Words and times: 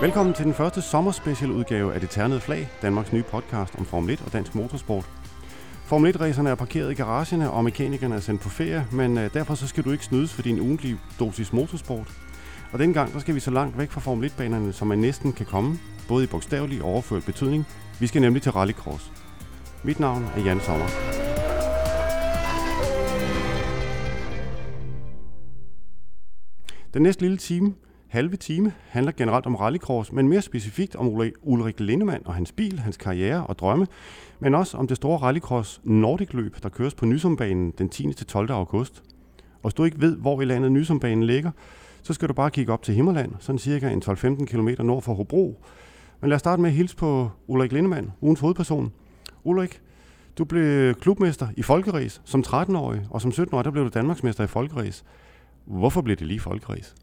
Velkommen 0.00 0.34
til 0.34 0.44
den 0.44 0.54
første 0.54 0.82
sommerspecialudgave 0.82 1.94
af 1.94 2.00
Det 2.00 2.10
Ternede 2.10 2.40
Flag, 2.40 2.68
Danmarks 2.82 3.12
nye 3.12 3.22
podcast 3.22 3.74
om 3.78 3.84
Formel 3.84 4.10
1 4.10 4.22
og 4.26 4.32
dansk 4.32 4.54
motorsport. 4.54 5.10
Formel 5.84 6.16
1-racerne 6.16 6.48
er 6.48 6.54
parkeret 6.54 6.90
i 6.90 6.94
garagerne, 6.94 7.50
og 7.50 7.64
mekanikerne 7.64 8.14
er 8.14 8.20
sendt 8.20 8.40
på 8.40 8.48
ferie, 8.48 8.86
men 8.92 9.18
øh, 9.18 9.34
derfor 9.34 9.54
så 9.54 9.66
skal 9.66 9.84
du 9.84 9.90
ikke 9.90 10.04
snydes 10.04 10.32
for 10.32 10.42
din 10.42 10.60
ugentlige 10.60 10.98
dosis 11.18 11.52
motorsport. 11.52 12.08
Og 12.72 12.78
denne 12.78 12.94
gang 12.94 13.12
der 13.12 13.18
skal 13.18 13.34
vi 13.34 13.40
så 13.40 13.50
langt 13.50 13.78
væk 13.78 13.90
fra 13.90 14.00
Formel 14.00 14.30
1-banerne, 14.30 14.72
som 14.72 14.88
man 14.88 14.98
næsten 14.98 15.32
kan 15.32 15.46
komme, 15.46 15.78
både 16.08 16.24
i 16.24 16.26
bogstavelig 16.26 16.82
og 16.82 16.88
overført 16.88 17.24
betydning. 17.24 17.66
Vi 18.00 18.06
skal 18.06 18.20
nemlig 18.20 18.42
til 18.42 18.52
rallycross. 18.52 19.12
Mit 19.82 20.00
navn 20.00 20.26
er 20.36 20.40
Jan 20.40 20.60
Sommer. 20.60 20.86
Den 26.94 27.02
næste 27.02 27.22
lille 27.22 27.36
time, 27.36 27.74
halve 28.10 28.36
time, 28.36 28.72
handler 28.88 29.12
generelt 29.12 29.46
om 29.46 29.54
rallycross, 29.54 30.12
men 30.12 30.28
mere 30.28 30.42
specifikt 30.42 30.96
om 30.96 31.08
Ulrik 31.42 31.80
Lindemann 31.80 32.26
og 32.26 32.34
hans 32.34 32.52
bil, 32.52 32.78
hans 32.78 32.96
karriere 32.96 33.46
og 33.46 33.58
drømme, 33.58 33.86
men 34.40 34.54
også 34.54 34.76
om 34.76 34.86
det 34.86 34.96
store 34.96 35.18
rallycross 35.18 35.80
Nordic 35.84 36.32
løb, 36.32 36.62
der 36.62 36.68
køres 36.68 36.94
på 36.94 37.06
Nysumbanen 37.06 37.72
den 37.78 37.88
10. 37.88 38.12
til 38.12 38.26
12. 38.26 38.50
august. 38.50 39.02
Og 39.38 39.60
hvis 39.62 39.74
du 39.74 39.84
ikke 39.84 40.00
ved, 40.00 40.16
hvor 40.16 40.40
i 40.40 40.44
landet 40.44 40.72
Nysumbanen 40.72 41.24
ligger, 41.24 41.50
så 42.02 42.12
skal 42.12 42.28
du 42.28 42.34
bare 42.34 42.50
kigge 42.50 42.72
op 42.72 42.82
til 42.82 42.94
Himmerland, 42.94 43.32
sådan 43.38 43.58
cirka 43.58 43.88
en 43.88 44.02
12-15 44.06 44.44
km 44.44 44.68
nord 44.78 45.02
for 45.02 45.14
Hobro. 45.14 45.64
Men 46.20 46.28
lad 46.28 46.34
os 46.34 46.40
starte 46.40 46.62
med 46.62 46.70
at 46.70 46.76
hilse 46.76 46.96
på 46.96 47.30
Ulrik 47.46 47.72
Lindemann, 47.72 48.12
ugens 48.20 48.40
hovedperson. 48.40 48.92
Ulrik, 49.44 49.80
du 50.38 50.44
blev 50.44 50.94
klubmester 50.94 51.48
i 51.56 51.62
folkeræs 51.62 52.22
som 52.24 52.44
13-årig, 52.46 53.06
og 53.10 53.20
som 53.20 53.30
17-årig 53.30 53.64
der 53.64 53.70
blev 53.70 53.84
du 53.84 53.90
Danmarksmester 53.94 54.44
i 54.44 54.46
folkeræs. 54.46 55.04
Hvorfor 55.64 56.00
blev 56.02 56.16
det 56.16 56.26
lige 56.26 56.40
folkeræs? 56.40 56.94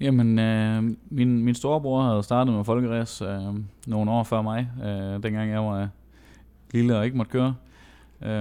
Jamen, 0.00 0.38
øh, 0.38 0.82
min, 1.10 1.44
min 1.44 1.54
storebror 1.54 2.02
havde 2.02 2.22
startet 2.22 2.54
med 2.54 2.64
folkeræs 2.64 3.22
øh, 3.22 3.54
nogle 3.86 4.10
år 4.10 4.22
før 4.22 4.42
mig, 4.42 4.70
øh, 4.84 5.22
dengang 5.22 5.50
jeg 5.50 5.60
var 5.60 5.88
lille 6.72 6.98
og 6.98 7.04
ikke 7.04 7.16
måtte 7.16 7.32
køre. 7.32 7.54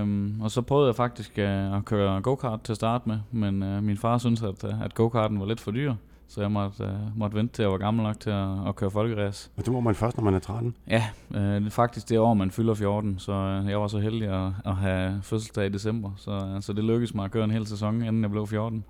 Um, 0.02 0.42
og 0.42 0.52
så 0.52 0.62
prøvede 0.62 0.88
jeg 0.88 0.96
faktisk 0.96 1.32
uh, 1.38 1.78
at 1.78 1.86
køre 1.86 2.22
go-kart 2.22 2.62
til 2.62 2.74
at 2.74 2.76
starte 2.76 3.10
med, 3.10 3.20
men 3.32 3.64
uh, 3.64 3.84
min 3.84 3.98
far 3.98 4.18
syntes, 4.18 4.44
at, 4.44 4.64
uh, 4.64 4.82
at 4.82 4.94
go-karten 4.94 5.40
var 5.40 5.46
lidt 5.46 5.60
for 5.60 5.72
dyr, 5.72 5.94
så 6.28 6.42
jeg 6.42 6.52
måtte, 6.52 6.84
uh, 6.84 7.20
måtte 7.20 7.38
vente 7.38 7.54
til 7.54 7.64
jeg 7.64 7.72
var 7.72 7.78
gammel 7.78 8.04
nok 8.04 8.20
til 8.20 8.30
at, 8.30 8.68
at 8.68 8.76
køre 8.76 8.92
folkeræs. 8.92 9.52
Og 9.58 9.66
det 9.66 9.74
må 9.74 9.80
man 9.80 9.96
først, 9.96 10.18
når 10.18 10.24
man 10.24 10.34
er 10.34 10.40
13? 10.40 10.76
Ja, 10.88 11.04
er 11.34 11.70
faktisk 11.70 12.10
det 12.10 12.20
år, 12.20 12.34
man 12.34 12.52
fylder 12.52 12.74
14, 12.74 13.20
så 13.20 13.62
uh, 13.64 13.70
jeg 13.70 13.82
var 13.82 13.88
så 13.88 14.00
heldig 14.00 14.46
at, 14.46 14.52
at 14.66 14.76
have 14.76 15.20
fødselsdag 15.24 15.66
i 15.66 15.70
december, 15.70 16.12
så, 16.18 16.32
uh, 16.32 16.62
så 16.62 16.74
det 16.74 16.84
lykkedes 16.84 17.14
mig 17.14 17.26
at 17.26 17.32
køre 17.32 17.44
en 17.44 17.52
hel 17.52 17.68
sæson, 17.68 18.02
inden 18.02 18.22
jeg 18.22 18.32
blev 18.32 18.48
14. 18.48 18.84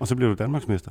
Og 0.00 0.08
så 0.08 0.16
blev 0.16 0.28
du 0.28 0.34
Danmarksmester? 0.34 0.90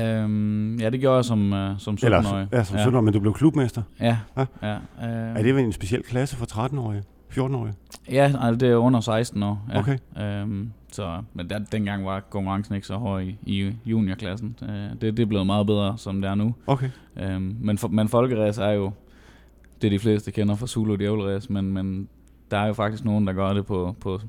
Øhm, 0.00 0.76
ja, 0.76 0.90
det 0.90 1.00
gjorde 1.00 1.16
jeg 1.16 1.24
som, 1.24 1.52
uh, 1.52 1.58
som 1.78 1.98
17-årig. 2.00 2.48
Ja, 2.52 2.64
som 2.64 2.76
17-årig, 2.76 3.04
men 3.04 3.12
du 3.12 3.20
blev 3.20 3.34
klubmester? 3.34 3.82
Ja. 4.00 4.18
ja. 4.36 4.44
ja 4.62 4.76
uh, 4.76 5.38
er 5.38 5.42
det 5.42 5.58
en 5.58 5.72
speciel 5.72 6.02
klasse 6.02 6.36
for 6.36 6.46
13-årige? 6.46 7.02
14-årige? 7.30 7.74
Ja, 8.10 8.32
altså 8.40 8.54
det 8.54 8.68
er 8.68 8.76
under 8.76 9.00
16 9.00 9.42
år. 9.42 9.66
Ja. 9.72 9.78
Okay. 9.78 9.98
Øhm, 10.20 10.72
så, 10.92 11.22
men 11.34 11.50
der, 11.50 11.58
dengang 11.58 12.04
var 12.04 12.20
konkurrencen 12.20 12.74
ikke 12.74 12.86
så 12.86 12.96
høj 12.96 13.20
i, 13.20 13.36
i 13.46 13.72
juniorklassen. 13.84 14.56
Øh, 14.62 14.90
det, 15.00 15.00
det 15.00 15.20
er 15.20 15.26
blevet 15.26 15.46
meget 15.46 15.66
bedre, 15.66 15.98
som 15.98 16.20
det 16.20 16.30
er 16.30 16.34
nu. 16.34 16.54
Okay. 16.66 16.90
Øhm, 17.16 17.56
men, 17.60 17.78
for, 17.78 17.88
men 17.88 18.08
folkeræs 18.08 18.58
er 18.58 18.70
jo 18.70 18.92
det, 19.82 19.92
de 19.92 19.98
fleste 19.98 20.30
kender 20.30 20.54
fra 20.54 20.66
Zulu 20.66 20.96
Djævleræs, 20.96 21.50
men, 21.50 21.72
men 21.72 22.08
der 22.50 22.58
er 22.58 22.66
jo 22.66 22.72
faktisk 22.72 23.04
nogen, 23.04 23.26
der 23.26 23.32
gør 23.32 23.52
det 23.52 23.66
på, 23.66 23.96
på 24.00 24.20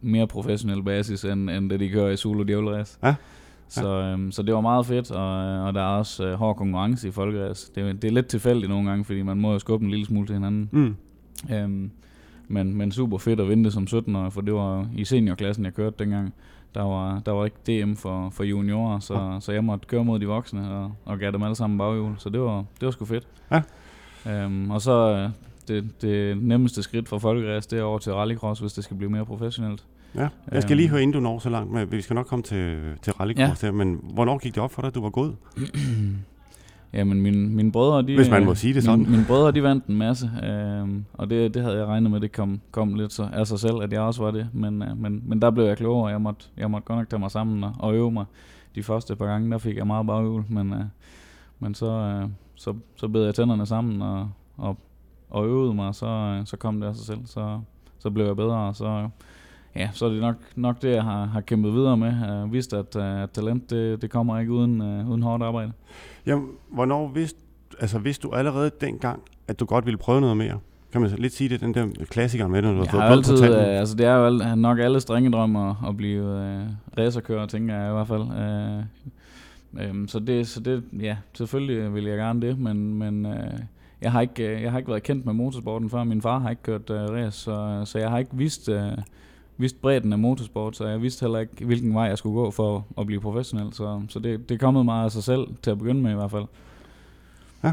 mere 0.00 0.26
professionel 0.26 0.82
basis, 0.82 1.24
end, 1.24 1.50
end 1.50 1.70
det 1.70 1.80
de 1.80 1.88
gør 1.88 2.08
i 2.08 2.16
Zulu 2.16 2.42
Djævleræs. 2.42 2.98
Ja. 3.02 3.14
Så, 3.68 3.88
øhm, 3.88 4.32
så 4.32 4.42
det 4.42 4.54
var 4.54 4.60
meget 4.60 4.86
fedt, 4.86 5.10
og, 5.10 5.64
og 5.66 5.74
der 5.74 5.80
er 5.80 5.96
også 5.98 6.26
øh, 6.26 6.34
hård 6.34 6.56
konkurrence 6.56 7.08
i 7.08 7.10
folkeræs. 7.10 7.70
Det, 7.74 8.02
det 8.02 8.08
er 8.08 8.12
lidt 8.12 8.26
tilfældigt 8.26 8.70
nogle 8.70 8.88
gange, 8.88 9.04
fordi 9.04 9.22
man 9.22 9.36
må 9.36 9.52
jo 9.52 9.58
skubbe 9.58 9.84
en 9.84 9.90
lille 9.90 10.06
smule 10.06 10.26
til 10.26 10.34
hinanden. 10.34 10.68
Mm. 10.72 10.96
Øhm, 11.54 11.90
men, 12.48 12.74
men 12.74 12.92
super 12.92 13.18
fedt 13.18 13.40
at 13.40 13.48
vinde 13.48 13.64
det 13.64 13.72
som 13.72 13.86
17-årig, 13.90 14.32
for 14.32 14.40
det 14.40 14.54
var 14.54 14.86
i 14.96 15.04
seniorklassen, 15.04 15.64
jeg 15.64 15.74
kørte 15.74 15.96
dengang. 15.98 16.34
Der 16.74 16.82
var, 16.82 17.18
der 17.26 17.32
var 17.32 17.44
ikke 17.44 17.56
DM 17.66 17.94
for, 17.94 18.30
for 18.30 18.44
juniorer, 18.44 18.98
så, 18.98 19.14
ja. 19.14 19.40
så 19.40 19.52
jeg 19.52 19.64
måtte 19.64 19.86
køre 19.86 20.04
mod 20.04 20.18
de 20.18 20.26
voksne 20.26 20.70
og, 20.70 20.92
og 21.04 21.18
gav 21.18 21.32
dem 21.32 21.42
alle 21.42 21.54
sammen 21.54 21.78
baghjul. 21.78 22.14
Så 22.18 22.28
det 22.28 22.40
var, 22.40 22.56
det 22.80 22.86
var 22.86 22.90
sgu 22.90 23.04
fedt. 23.04 23.26
Ja. 23.50 23.62
Øhm, 24.30 24.70
og 24.70 24.82
så 24.82 24.92
øh, 24.92 25.30
det, 25.68 26.02
det 26.02 26.42
nemmeste 26.42 26.82
skridt 26.82 27.08
for 27.08 27.18
folkeræs, 27.18 27.66
det 27.66 27.78
er 27.78 27.82
over 27.82 27.98
til 27.98 28.12
rallycross, 28.14 28.60
hvis 28.60 28.72
det 28.72 28.84
skal 28.84 28.96
blive 28.96 29.10
mere 29.10 29.24
professionelt. 29.24 29.84
Ja, 30.14 30.28
jeg 30.52 30.62
skal 30.62 30.76
lige 30.76 30.88
høre, 30.88 31.02
inden 31.02 31.14
du 31.14 31.20
når 31.20 31.38
så 31.38 31.50
langt, 31.50 31.72
men 31.72 31.92
vi 31.92 32.00
skal 32.00 32.14
nok 32.14 32.26
komme 32.26 32.42
til, 32.42 32.80
til 33.02 33.12
rallycross 33.12 33.62
ja. 33.62 33.66
der, 33.66 33.72
men 33.72 34.00
hvornår 34.02 34.38
gik 34.38 34.54
det 34.54 34.62
op 34.62 34.72
for 34.72 34.82
dig, 34.82 34.88
at 34.88 34.94
du 34.94 35.02
var 35.02 35.10
god? 35.10 35.32
Jamen, 36.92 37.20
mine, 37.20 37.48
mine 37.48 37.72
brødre, 37.72 38.02
de... 38.02 38.16
Hvis 38.16 38.30
man 38.30 38.44
må 38.44 38.54
sige 38.54 38.74
det 38.74 38.82
sådan. 38.82 38.98
Mine, 38.98 39.10
mine 39.10 39.24
brødre, 39.26 39.52
de 39.52 39.62
vandt 39.62 39.86
en 39.86 39.96
masse, 39.96 40.30
øh, 40.42 40.88
og 41.12 41.30
det, 41.30 41.54
det 41.54 41.62
havde 41.62 41.76
jeg 41.76 41.86
regnet 41.86 42.10
med, 42.10 42.20
det 42.20 42.32
kom, 42.32 42.60
kom 42.70 42.94
lidt 42.94 43.12
så 43.12 43.28
af 43.32 43.46
sig 43.46 43.58
selv, 43.58 43.82
at 43.82 43.92
jeg 43.92 44.00
også 44.00 44.22
var 44.22 44.30
det. 44.30 44.48
Men, 44.52 44.82
øh, 44.82 44.96
men, 44.96 45.22
men 45.26 45.42
der 45.42 45.50
blev 45.50 45.64
jeg 45.64 45.76
klogere, 45.76 46.04
og 46.04 46.10
jeg 46.10 46.20
måtte, 46.20 46.46
jeg 46.56 46.70
måtte 46.70 46.84
godt 46.84 46.98
nok 46.98 47.08
tage 47.10 47.20
mig 47.20 47.30
sammen 47.30 47.64
og, 47.64 47.72
og 47.78 47.94
øve 47.94 48.12
mig. 48.12 48.24
De 48.74 48.82
første 48.82 49.16
par 49.16 49.26
gange, 49.26 49.50
der 49.50 49.58
fik 49.58 49.76
jeg 49.76 49.86
meget 49.86 50.06
baghjul, 50.06 50.44
men, 50.48 50.72
øh, 50.72 50.84
men 51.58 51.74
så, 51.74 51.90
øh, 51.90 52.28
så, 52.54 52.74
så 52.96 53.08
bed 53.08 53.24
jeg 53.24 53.34
tænderne 53.34 53.66
sammen 53.66 54.02
og, 54.02 54.30
og, 54.56 54.78
og 55.30 55.46
øvede 55.46 55.74
mig, 55.74 55.88
og 55.88 55.94
så, 55.94 56.06
øh, 56.06 56.46
så 56.46 56.56
kom 56.56 56.80
det 56.80 56.88
af 56.88 56.96
sig 56.96 57.06
selv. 57.06 57.26
Så, 57.26 57.60
så 57.98 58.10
blev 58.10 58.26
jeg 58.26 58.36
bedre, 58.36 58.56
og 58.56 58.76
så 58.76 59.08
ja, 59.76 59.88
så 59.92 60.06
er 60.06 60.10
det 60.10 60.20
nok, 60.20 60.36
nok 60.56 60.82
det, 60.82 60.90
jeg 60.90 61.02
har, 61.02 61.24
har 61.24 61.40
kæmpet 61.40 61.72
videre 61.72 61.96
med. 61.96 62.06
Jeg 62.06 62.16
har 62.16 62.46
vidst, 62.46 62.74
at 62.74 62.96
uh, 62.96 63.28
talent, 63.32 63.70
det, 63.70 64.02
det 64.02 64.10
kommer 64.10 64.38
ikke 64.38 64.52
uden, 64.52 64.80
uh, 64.80 65.10
uden 65.10 65.22
hårdt 65.22 65.42
arbejde. 65.42 65.72
Jamen, 66.26 66.48
hvornår 66.70 67.08
vidste, 67.08 67.38
altså 67.80 67.98
vidste 67.98 68.28
du 68.28 68.34
allerede 68.34 68.70
dengang, 68.80 69.22
at 69.48 69.60
du 69.60 69.64
godt 69.64 69.86
ville 69.86 69.98
prøve 69.98 70.20
noget 70.20 70.36
mere? 70.36 70.58
Kan 70.92 71.00
man 71.00 71.10
lidt 71.10 71.32
sige 71.32 71.48
det, 71.48 71.60
den 71.60 71.74
der 71.74 71.86
klassiker 72.10 72.46
med, 72.48 72.62
når 72.62 72.72
du 72.72 72.78
har 72.78 72.86
fået 72.90 73.02
altid, 73.02 73.36
på 73.36 73.52
uh, 73.52 73.78
altså 73.78 73.96
det 73.96 74.06
er 74.06 74.14
jo 74.14 74.54
nok 74.54 74.78
alle 74.78 75.00
drengedrømme 75.00 75.70
at, 75.70 75.76
at 75.88 75.96
blive 75.96 76.22
uh, 76.22 76.98
racerkører, 76.98 77.46
tænker 77.46 77.74
jeg 77.74 77.90
i 77.90 77.92
hvert 77.92 78.08
fald. 78.08 78.22
Uh, 79.80 79.90
um, 79.90 80.08
så, 80.08 80.18
det, 80.18 80.48
så 80.48 80.60
det, 80.60 80.82
ja, 81.00 81.16
selvfølgelig 81.34 81.94
vil 81.94 82.04
jeg 82.04 82.16
gerne 82.16 82.40
det, 82.40 82.58
men, 82.58 82.94
men 82.94 83.26
jeg, 84.00 84.12
har 84.12 84.20
ikke, 84.20 84.62
jeg 84.62 84.70
har 84.70 84.78
ikke 84.78 84.90
været 84.90 85.02
kendt 85.02 85.26
med 85.26 85.34
motorsporten 85.34 85.90
før. 85.90 86.04
Min 86.04 86.22
far 86.22 86.38
har 86.38 86.50
ikke 86.50 86.62
kørt 86.62 86.90
uh, 86.90 86.96
race, 86.96 87.38
så, 87.38 87.82
så 87.84 87.98
jeg 87.98 88.10
har 88.10 88.18
ikke 88.18 88.30
vidst... 88.34 88.68
Uh, 88.68 88.76
vidste 89.56 89.78
bredden 89.78 90.12
af 90.12 90.18
motorsport, 90.18 90.76
så 90.76 90.86
jeg 90.86 91.02
vidste 91.02 91.20
heller 91.20 91.38
ikke, 91.38 91.64
hvilken 91.64 91.94
vej 91.94 92.04
jeg 92.04 92.18
skulle 92.18 92.34
gå 92.34 92.50
for 92.50 92.86
at 92.98 93.06
blive 93.06 93.20
professionel. 93.20 93.72
Så, 93.72 94.02
så 94.08 94.18
det, 94.18 94.48
det 94.48 94.54
er 94.54 94.58
kommet 94.58 94.84
meget 94.84 95.04
af 95.04 95.12
sig 95.12 95.22
selv 95.22 95.46
til 95.62 95.70
at 95.70 95.78
begynde 95.78 96.02
med 96.02 96.10
i 96.10 96.14
hvert 96.14 96.30
fald. 96.30 96.44
Ja. 97.64 97.72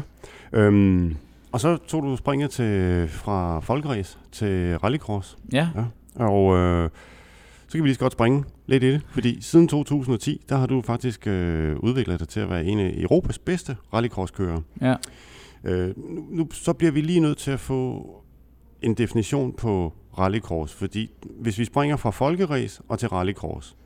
Øhm, 0.52 1.16
og 1.52 1.60
så 1.60 1.76
tog 1.76 2.02
du 2.02 2.16
springet 2.16 2.50
til, 2.50 3.08
fra 3.08 3.60
folkeræs 3.60 4.18
til 4.32 4.78
rallycross. 4.78 5.38
Ja. 5.52 5.68
ja. 5.76 5.84
Og 6.24 6.56
øh, 6.56 6.90
så 7.66 7.72
kan 7.72 7.82
vi 7.82 7.88
lige 7.88 7.94
så 7.94 8.00
godt 8.00 8.12
springe 8.12 8.44
lidt 8.66 8.84
i 8.84 8.92
det, 8.92 9.02
fordi 9.08 9.40
siden 9.40 9.68
2010, 9.68 10.40
der 10.48 10.56
har 10.56 10.66
du 10.66 10.82
faktisk 10.82 11.26
øh, 11.26 11.76
udviklet 11.76 12.20
dig 12.20 12.28
til 12.28 12.40
at 12.40 12.50
være 12.50 12.64
en 12.64 12.78
af 12.78 12.94
Europas 12.96 13.38
bedste 13.38 13.76
rallycross-kører. 13.94 14.60
Ja. 14.80 14.94
Øh, 15.64 15.94
nu, 15.96 16.26
nu, 16.30 16.48
så 16.52 16.72
bliver 16.72 16.92
vi 16.92 17.00
lige 17.00 17.20
nødt 17.20 17.38
til 17.38 17.50
at 17.50 17.60
få 17.60 18.06
en 18.82 18.94
definition 18.94 19.52
på 19.52 19.92
rallycross? 20.18 20.74
Fordi 20.74 21.10
hvis 21.40 21.58
vi 21.58 21.64
springer 21.64 21.96
fra 21.96 22.10
folkeræs 22.10 22.80
og 22.88 22.98
til 22.98 23.08
rallycross, 23.08 23.76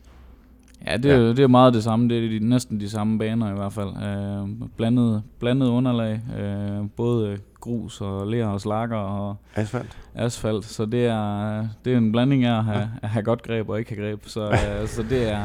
Ja, 0.87 0.97
det 0.97 1.11
er, 1.11 1.17
ja. 1.17 1.29
det 1.29 1.39
er 1.39 1.47
meget 1.47 1.75
det 1.75 1.85
samme. 1.85 2.09
Det 2.09 2.25
er 2.25 2.29
de, 2.29 2.49
næsten 2.49 2.81
de 2.81 2.89
samme 2.91 3.19
baner 3.19 3.51
i 3.51 3.55
hvert 3.55 3.73
fald. 3.73 3.89
Øh, 3.89 4.69
blandet, 4.77 5.23
blandet 5.39 5.69
underlag. 5.69 6.21
Øh, 6.39 6.89
både 6.97 7.39
grus 7.61 8.01
og 8.01 8.27
ler 8.27 8.47
og 8.47 8.61
slakker 8.61 8.97
og 8.97 9.37
asfalt. 9.55 9.99
asfalt. 10.15 10.65
Så 10.65 10.85
det 10.87 11.07
er, 11.07 11.67
det 11.85 11.93
er 11.93 11.97
en 11.99 12.13
blanding 12.13 12.45
af 12.45 12.59
at 12.59 12.65
have, 12.65 12.91
at 13.03 13.09
have 13.09 13.23
godt 13.23 13.43
greb 13.43 13.69
og 13.69 13.79
ikke 13.79 13.95
have 13.95 14.09
greb. 14.11 14.27
Så, 14.27 14.51
øh, 14.81 14.89
så 14.89 15.03
det 15.03 15.31
er, 15.33 15.45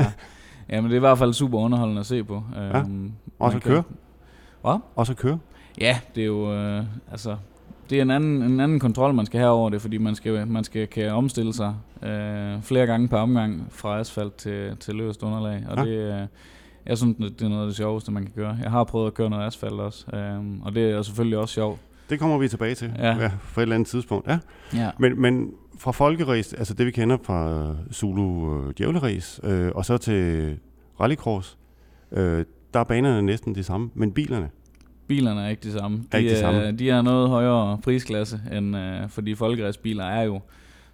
ja, 0.70 0.82
men 0.82 0.84
det 0.86 0.92
er 0.92 0.96
i 0.96 1.00
hvert 1.00 1.18
fald 1.18 1.34
super 1.34 1.58
underholdende 1.60 2.00
at 2.00 2.06
se 2.06 2.24
på. 2.24 2.44
Øh, 2.58 2.64
ja. 2.64 2.84
Og 3.40 3.52
så 3.52 3.60
køre. 3.60 3.84
Hvad? 4.62 4.80
Og 4.96 5.08
så 5.08 5.14
køre. 5.14 5.40
Ja, 5.82 6.00
det 6.16 6.22
er 6.22 6.28
jo, 6.28 6.54
øh, 6.54 6.84
altså, 7.12 7.38
det 7.90 7.98
er 7.98 8.02
en 8.02 8.12
anden, 8.12 8.42
en 8.42 8.60
anden 8.60 8.80
kontrol, 8.80 9.14
man 9.14 9.26
skal 9.26 9.40
have 9.40 9.52
over 9.52 9.70
det, 9.70 9.82
fordi 9.82 9.98
man 9.98 10.16
skal, 10.16 10.48
man 10.48 10.64
skal 10.64 10.88
kan 10.88 11.12
omstille 11.12 11.54
sig 11.54 11.76
øh, 12.04 12.62
flere 12.62 12.86
gange 12.86 13.08
per 13.08 13.18
omgang 13.18 13.68
fra 13.72 14.00
asfalt 14.00 14.36
til, 14.36 14.78
til 14.80 14.96
løst 14.96 15.24
underlag. 15.24 15.64
Og 15.70 15.78
ja. 15.78 15.84
det, 15.84 16.22
øh, 16.22 16.28
jeg 16.86 16.98
synes, 16.98 17.18
det 17.18 17.42
er 17.42 17.50
noget 17.50 17.62
af 17.62 17.68
det 17.68 17.76
sjoveste, 17.76 18.12
man 18.12 18.24
kan 18.24 18.34
gøre. 18.36 18.58
Jeg 18.64 18.72
har 18.72 18.84
prøvet 18.84 19.08
at 19.08 19.14
køre 19.14 19.30
noget 19.30 19.48
asfalt 19.48 19.74
også, 19.74 20.06
øh, 20.16 20.62
og 20.62 20.76
det 20.76 20.92
er 20.92 21.02
selvfølgelig 21.02 21.38
også 21.38 21.54
sjovt. 21.54 21.80
Det 22.10 22.20
kommer 22.20 22.38
vi 22.38 22.48
tilbage 22.48 22.76
til 22.76 22.92
ja. 22.98 23.18
Ja, 23.18 23.32
for 23.40 23.62
et 23.62 23.64
eller 23.64 23.76
andet 23.76 23.88
tidspunkt. 23.88 24.28
Ja. 24.28 24.40
Ja. 24.74 24.90
Men, 25.00 25.22
men 25.22 25.52
fra 25.78 25.92
folkeræs, 25.92 26.54
altså 26.54 26.74
det 26.74 26.86
vi 26.86 26.92
kender 26.92 27.18
fra 27.24 27.68
Zulu 27.94 28.22
uh, 28.22 28.72
Djævleræs, 28.78 29.40
øh, 29.44 29.72
og 29.76 29.86
så 29.86 29.98
til 29.98 30.58
rallycross, 31.00 31.58
øh, 32.12 32.46
der 32.74 32.80
er 32.80 32.84
banerne 32.84 33.22
næsten 33.22 33.56
de 33.56 33.64
samme, 33.64 33.90
men 33.94 34.12
bilerne, 34.12 34.50
bilerne 35.10 35.42
er 35.42 35.50
ikke 35.50 35.64
de 35.64 35.72
samme. 35.72 35.98
De, 35.98 36.04
er 36.12 36.18
ikke 36.18 36.32
de, 36.32 36.40
samme. 36.40 36.72
de 36.72 36.90
er 36.90 37.02
noget 37.02 37.30
højere 37.30 37.78
prisklasse, 37.84 38.42
end, 38.52 38.76
uh, 38.76 39.10
fordi 39.10 39.36
folkeræsbiler 39.36 40.04
er 40.04 40.24
jo 40.24 40.40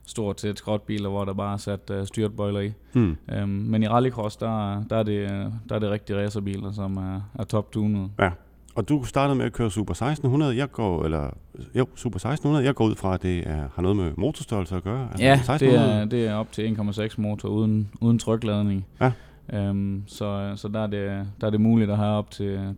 stort 0.05 0.41
set 0.41 0.57
skrotbiler, 0.57 1.09
hvor 1.09 1.25
der 1.25 1.33
bare 1.33 1.53
er 1.53 1.57
sat 1.57 1.91
uh, 1.99 2.05
styrtbøjler 2.07 2.59
i. 2.59 2.71
Hmm. 2.93 3.17
Um, 3.43 3.49
men 3.49 3.83
i 3.83 3.87
rallycross, 3.87 4.35
der, 4.35 4.83
der, 4.89 4.95
er 4.95 5.03
det, 5.03 5.29
der 5.69 5.75
er 5.75 5.79
det 5.79 5.89
rigtige 5.89 6.23
racerbiler, 6.23 6.71
som 6.71 6.97
er, 6.97 7.21
er 7.39 7.43
top 7.43 7.71
tunet. 7.71 8.09
Ja, 8.19 8.29
Og 8.75 8.89
du 8.89 9.03
startede 9.03 9.35
med 9.35 9.45
at 9.45 9.53
køre 9.53 9.71
Super 9.71 9.91
1600. 9.91 10.57
Jeg 10.57 10.71
går, 10.71 11.03
eller, 11.03 11.29
jo, 11.75 11.87
Super 11.95 12.17
1600. 12.17 12.65
Jeg 12.65 12.75
går 12.75 12.85
ud 12.85 12.95
fra, 12.95 13.13
at 13.13 13.23
det 13.23 13.47
er, 13.47 13.67
har 13.75 13.81
noget 13.81 13.97
med 13.97 14.11
motorstørrelse 14.17 14.75
at 14.75 14.83
gøre. 14.83 15.07
Altså, 15.11 15.25
ja, 15.25 15.39
det 15.59 15.75
er, 15.75 16.05
det 16.05 16.27
er 16.27 16.33
op 16.33 16.51
til 16.51 16.75
1,6 16.79 17.13
motor 17.17 17.49
uden, 17.49 17.89
uden 18.01 18.19
trykladning. 18.19 18.85
Ja. 19.01 19.11
Øhm, 19.53 20.03
så 20.07 20.53
så 20.55 20.67
der, 20.67 20.79
er 20.79 20.87
det, 20.87 21.27
der 21.41 21.47
er 21.47 21.51
det 21.51 21.61
muligt 21.61 21.91
at 21.91 21.97
have 21.97 22.17
op 22.17 22.31
til 22.31 22.75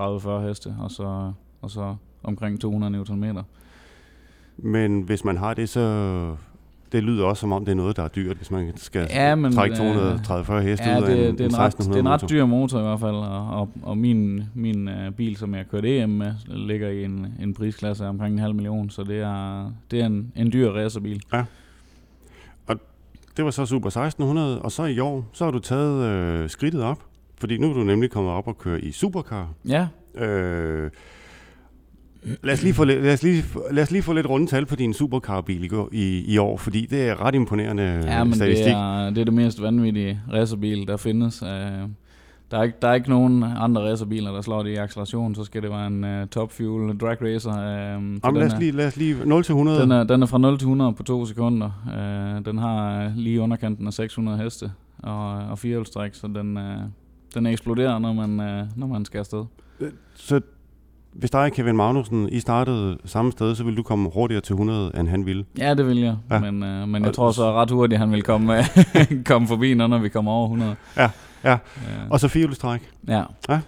230-40 0.00 0.48
heste, 0.48 0.74
og 0.78 0.90
så, 0.90 1.32
og 1.62 1.70
så 1.70 1.96
omkring 2.22 2.60
200 2.60 3.04
Nm. 3.14 3.38
Men 4.56 5.02
hvis 5.02 5.24
man 5.24 5.36
har 5.36 5.54
det, 5.54 5.68
så 5.68 6.36
det 6.92 7.04
lyder 7.04 7.24
også 7.24 7.40
som 7.40 7.52
om, 7.52 7.64
det 7.64 7.72
er 7.72 7.76
noget, 7.76 7.96
der 7.96 8.02
er 8.02 8.08
dyrt, 8.08 8.36
hvis 8.36 8.50
man 8.50 8.72
skal 8.76 9.06
ja, 9.10 9.34
men, 9.34 9.52
trække 9.52 9.76
230 9.76 10.62
heste 10.62 10.88
ja, 10.88 10.98
ud 10.98 11.06
det, 11.06 11.08
af 11.08 11.28
en, 11.28 11.38
det 11.38 11.40
er 11.40 11.44
en 11.44 11.50
en 11.50 11.58
ret, 11.58 11.78
Det 11.78 11.96
er 11.96 12.00
en 12.00 12.08
ret 12.08 12.30
dyr 12.30 12.44
motor 12.44 12.78
i 12.78 12.82
hvert 12.82 13.00
fald, 13.00 13.14
og, 13.14 13.60
og, 13.60 13.68
og 13.82 13.98
min, 13.98 14.42
min 14.54 14.88
uh, 14.88 15.14
bil, 15.16 15.36
som 15.36 15.54
jeg 15.54 15.64
kørte 15.70 15.98
EM 15.98 16.08
med, 16.08 16.32
ligger 16.46 16.88
i 16.88 17.04
en, 17.04 17.26
en 17.40 17.54
prisklasse 17.54 18.04
af 18.04 18.08
omkring 18.08 18.32
en 18.32 18.38
halv 18.38 18.54
million, 18.54 18.90
så 18.90 19.04
det 19.04 19.20
er, 19.20 19.70
det 19.90 20.00
er 20.00 20.06
en, 20.06 20.32
en 20.36 20.52
dyr 20.52 20.70
racerbil. 20.70 21.22
Ja. 21.32 21.44
Og 22.66 22.76
det 23.36 23.44
var 23.44 23.50
så 23.50 23.66
Super 23.66 23.88
1600, 23.88 24.62
og 24.62 24.72
så 24.72 24.84
i 24.84 24.98
år, 24.98 25.24
så 25.32 25.44
har 25.44 25.50
du 25.50 25.58
taget 25.58 26.04
øh, 26.04 26.50
skridtet 26.50 26.82
op, 26.82 27.02
fordi 27.40 27.58
nu 27.58 27.70
er 27.70 27.74
du 27.74 27.84
nemlig 27.84 28.10
kommet 28.10 28.32
op 28.32 28.48
og 28.48 28.58
køre 28.58 28.80
i 28.80 28.92
Supercar. 28.92 29.48
Ja, 29.68 29.86
Øh, 30.18 30.90
lad, 32.42 32.54
os 32.54 32.62
lige 32.62 32.74
få, 32.74 32.84
lad, 32.84 33.12
os 33.12 33.22
lige, 33.22 33.44
lad 33.70 33.82
os 33.82 33.90
lige 33.90 34.02
få 34.02 34.12
lidt 34.12 34.28
runde 34.28 34.46
tal 34.46 34.66
på 34.66 34.76
din 34.76 34.94
supercar-bil 34.94 35.64
i, 35.64 35.70
i, 35.92 36.34
i 36.34 36.38
år, 36.38 36.56
fordi 36.56 36.86
det 36.90 37.08
er 37.08 37.24
ret 37.24 37.34
imponerende 37.34 38.02
ja 38.04 38.24
men 38.24 38.34
statistik. 38.34 38.64
det 38.66 38.72
er, 38.72 39.10
det 39.10 39.18
er 39.18 39.24
det 39.24 39.34
mest 39.34 39.62
vanvittige 39.62 40.20
racerbil, 40.32 40.88
der 40.88 40.96
findes. 40.96 41.42
Uh, 41.42 41.48
der 42.50 42.58
er, 42.58 42.62
ikke, 42.62 42.76
der 42.82 42.88
er 42.88 42.94
ikke 42.94 43.10
nogen 43.10 43.42
andre 43.42 43.90
racerbiler, 43.90 44.32
der 44.32 44.40
slår 44.40 44.62
det 44.62 44.70
i 44.70 44.74
acceleration, 44.74 45.34
så 45.34 45.44
skal 45.44 45.62
det 45.62 45.70
være 45.70 45.86
en 45.86 46.04
uh, 46.04 46.28
top 46.28 46.52
fuel 46.52 46.98
drag 46.98 47.22
racer. 47.22 47.50
Uh, 47.50 47.56
Jamen, 48.24 48.40
lad, 48.40 48.46
os 48.46 48.58
lige, 48.58 48.72
lad 48.72 48.86
os 48.86 48.96
lige 48.96 49.16
0 49.24 49.44
til 49.44 49.52
100. 49.52 49.82
Den 49.82 49.90
er, 49.90 50.04
den 50.04 50.22
er 50.22 50.26
fra 50.26 50.38
0 50.38 50.58
til 50.58 50.64
100 50.64 50.92
på 50.92 51.02
to 51.02 51.26
sekunder. 51.26 51.70
Uh, 51.86 52.44
den 52.44 52.58
har 52.58 53.12
lige 53.16 53.40
underkanten 53.40 53.86
af 53.86 53.92
600 53.92 54.38
heste 54.38 54.72
og, 54.98 55.30
og 55.30 55.58
firehjulstræk, 55.58 56.14
så 56.14 56.26
den, 56.26 56.56
uh, 56.56 56.62
den 57.36 57.46
eksploderer, 57.46 57.98
når 57.98 58.12
man, 58.12 58.30
uh, 58.40 58.78
når 58.78 58.86
man 58.86 59.04
skal 59.04 59.18
afsted. 59.18 59.44
Så 60.14 60.40
hvis 61.12 61.30
dig, 61.30 61.52
Kevin 61.52 61.76
Magnussen, 61.76 62.28
I 62.28 62.40
startede 62.40 62.98
samme 63.04 63.32
sted, 63.32 63.54
så 63.54 63.64
ville 63.64 63.76
du 63.76 63.82
komme 63.82 64.10
hurtigere 64.14 64.40
til 64.40 64.52
100, 64.52 64.92
end 65.00 65.08
han 65.08 65.26
ville. 65.26 65.44
Ja, 65.58 65.74
det 65.74 65.86
vil 65.86 65.96
jeg, 65.98 66.16
Ja. 66.30 66.34
ja. 66.34 66.50
men, 66.50 66.62
uh, 66.82 66.88
men 66.88 67.02
jeg 67.02 67.08
Og- 67.08 67.14
tror 67.14 67.30
så 67.32 67.52
ret 67.52 67.70
hurtigt, 67.70 67.98
han 67.98 68.12
vil 68.12 68.22
komme, 68.22 68.54
komme 69.30 69.48
forbi, 69.48 69.74
når 69.74 69.86
når 69.86 69.98
vi 69.98 70.08
kommer 70.08 70.32
over 70.32 70.44
100. 70.46 70.76
Ja, 70.96 71.10
ja. 71.44 71.52
Uh, 71.54 72.10
Og 72.10 72.20
så 72.20 72.28
firehjulstræk. 72.28 72.80
ja. 73.08 73.22
Ja. 73.48 73.60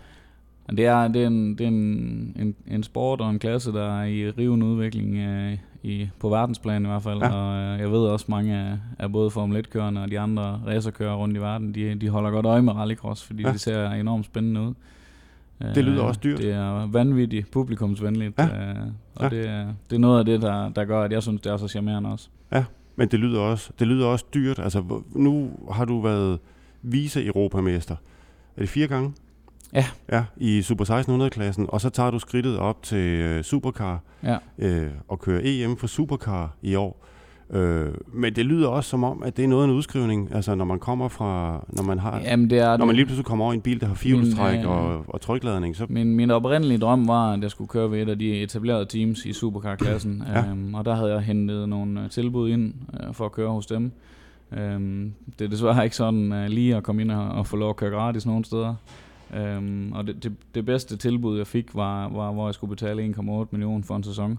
Men 0.70 0.76
det 0.76 0.86
er, 0.86 1.08
det 1.08 1.22
er, 1.22 1.26
en, 1.26 1.50
det 1.58 1.60
er 1.64 1.68
en, 1.68 2.32
en, 2.40 2.54
en 2.66 2.82
sport 2.82 3.20
og 3.20 3.30
en 3.30 3.38
klasse, 3.38 3.72
der 3.72 4.00
er 4.00 4.04
i 4.04 4.30
rivende 4.30 4.66
udvikling 4.66 5.08
uh, 5.16 5.58
i, 5.82 6.08
på 6.18 6.28
verdensplan 6.28 6.82
i 6.84 6.86
hvert 6.88 7.02
fald. 7.02 7.18
Ja. 7.18 7.28
Og 7.32 7.74
uh, 7.74 7.80
jeg 7.80 7.90
ved 7.92 7.98
også, 8.00 8.26
mange 8.28 8.56
af, 8.56 8.78
af 8.98 9.12
både 9.12 9.30
Formel 9.30 9.64
1-kørende 9.66 10.02
og 10.02 10.10
de 10.10 10.20
andre 10.20 10.60
racerkører 10.66 11.14
rundt 11.14 11.36
i 11.36 11.40
verden, 11.40 11.74
de, 11.74 11.94
de 11.94 12.08
holder 12.08 12.30
godt 12.30 12.46
øje 12.46 12.62
med 12.62 12.72
rallycross, 12.72 13.24
fordi 13.24 13.42
Ja. 13.42 13.48
ja. 13.48 13.52
det 13.52 13.60
ser 13.60 13.90
enormt 13.90 14.24
spændende 14.26 14.60
ud. 14.60 14.74
Det 15.74 15.84
lyder 15.84 16.02
Øh, 16.02 16.08
også 16.08 16.20
dyrt. 16.24 16.38
Det 16.38 16.52
er 16.52 16.86
vanvittigt 16.86 17.50
publikumsvenligt, 17.50 18.38
Ja. 18.38 18.44
øh, 18.44 18.76
og 19.16 19.22
Ja. 19.32 19.36
det, 19.36 19.48
er, 19.48 19.66
det 19.90 19.96
er 19.96 20.00
noget 20.00 20.18
af 20.18 20.24
det, 20.24 20.42
der, 20.42 20.68
der 20.68 20.84
gør, 20.84 21.02
at 21.02 21.12
jeg 21.12 21.22
synes, 21.22 21.40
det 21.40 21.52
er 21.52 21.56
så 21.56 21.68
charmerende 21.68 22.10
også. 22.10 22.28
Men 22.96 23.08
det 23.08 23.20
lyder 23.20 23.40
også, 23.40 23.70
det 23.78 23.86
lyder 23.86 24.06
også 24.06 24.24
dyrt. 24.34 24.58
Altså, 24.58 25.02
nu 25.14 25.50
har 25.72 25.84
du 25.84 26.00
været 26.00 26.38
vice-europamester. 26.82 27.94
Er 28.56 28.60
det 28.60 28.68
fire 28.68 28.86
gange? 28.86 29.12
Ja. 29.74 29.84
Ja, 30.12 30.24
i 30.36 30.62
Super 30.62 30.84
1600-klassen. 30.84 31.66
Og 31.68 31.80
så 31.80 31.90
tager 31.90 32.10
du 32.10 32.18
skridtet 32.18 32.58
op 32.58 32.82
til 32.82 32.98
øh, 33.20 33.42
Supercar 33.44 34.00
Ja. 34.24 34.36
øh, 34.58 34.86
og 35.08 35.18
kører 35.18 35.40
EM 35.44 35.76
for 35.76 35.86
Supercar 35.86 36.56
i 36.62 36.74
år. 36.74 37.04
Øh, 37.50 37.86
men 38.12 38.34
det 38.36 38.46
lyder 38.46 38.68
også 38.68 38.90
som 38.90 39.04
om, 39.04 39.22
at 39.22 39.36
det 39.36 39.44
er 39.44 39.48
noget 39.48 39.62
af 39.64 39.68
en 39.68 39.74
udskrivning. 39.74 40.34
Altså, 40.34 40.54
når 40.54 40.64
man 40.64 40.78
kommer 40.78 41.08
fra, 41.08 41.64
når 41.68 41.82
man 41.82 41.98
har, 41.98 42.20
Jamen, 42.20 42.50
det 42.50 42.58
er 42.58 42.76
når 42.76 42.86
man 42.86 42.94
lige 42.96 43.04
pludselig 43.06 43.24
kommer 43.26 43.44
over 43.44 43.52
i 43.52 43.56
en 43.56 43.60
bil, 43.62 43.80
der 43.80 43.86
har 43.86 43.94
firehjulstræk 43.94 44.58
øh, 44.64 44.70
og, 44.70 45.04
og 45.08 45.20
trykladning, 45.20 45.76
så 45.76 45.86
Min, 45.88 46.14
min 46.16 46.30
oprindelige 46.30 46.78
drøm 46.78 47.08
var, 47.08 47.32
at 47.32 47.42
jeg 47.42 47.50
skulle 47.50 47.68
køre 47.68 47.90
ved 47.90 48.02
et 48.02 48.08
af 48.08 48.18
de 48.18 48.42
etablerede 48.42 48.84
teams 48.86 49.24
i 49.24 49.32
Supercar-klassen. 49.32 50.22
Ja. 50.34 50.50
øhm, 50.50 50.74
og 50.74 50.84
der 50.84 50.94
havde 50.94 51.12
jeg 51.12 51.20
hentet 51.20 51.68
nogle 51.68 52.02
øh, 52.04 52.10
tilbud 52.10 52.50
ind 52.50 52.74
øh, 52.94 53.14
for 53.14 53.24
at 53.24 53.32
køre 53.32 53.50
hos 53.50 53.66
dem. 53.66 53.92
Øhm, 54.52 55.12
det 55.38 55.44
er 55.44 55.48
desværre 55.48 55.84
ikke 55.84 55.96
sådan 55.96 56.32
øh, 56.32 56.48
lige 56.48 56.76
at 56.76 56.82
komme 56.82 57.02
ind 57.02 57.10
og, 57.10 57.28
og 57.28 57.46
få 57.46 57.56
lov 57.56 57.70
at 57.70 57.76
køre 57.76 57.90
gratis 57.90 58.26
nogen 58.26 58.44
steder. 58.44 58.74
Øhm, 59.34 59.92
og 59.92 60.06
det, 60.06 60.22
det, 60.24 60.32
det 60.54 60.66
bedste 60.66 60.96
tilbud, 60.96 61.36
jeg 61.38 61.46
fik, 61.46 61.74
var, 61.74 62.08
var 62.08 62.32
hvor 62.32 62.46
jeg 62.46 62.54
skulle 62.54 62.70
betale 62.70 63.06
1,8 63.18 63.22
millioner 63.50 63.84
for 63.84 63.96
en 63.96 64.02
sæson. 64.04 64.38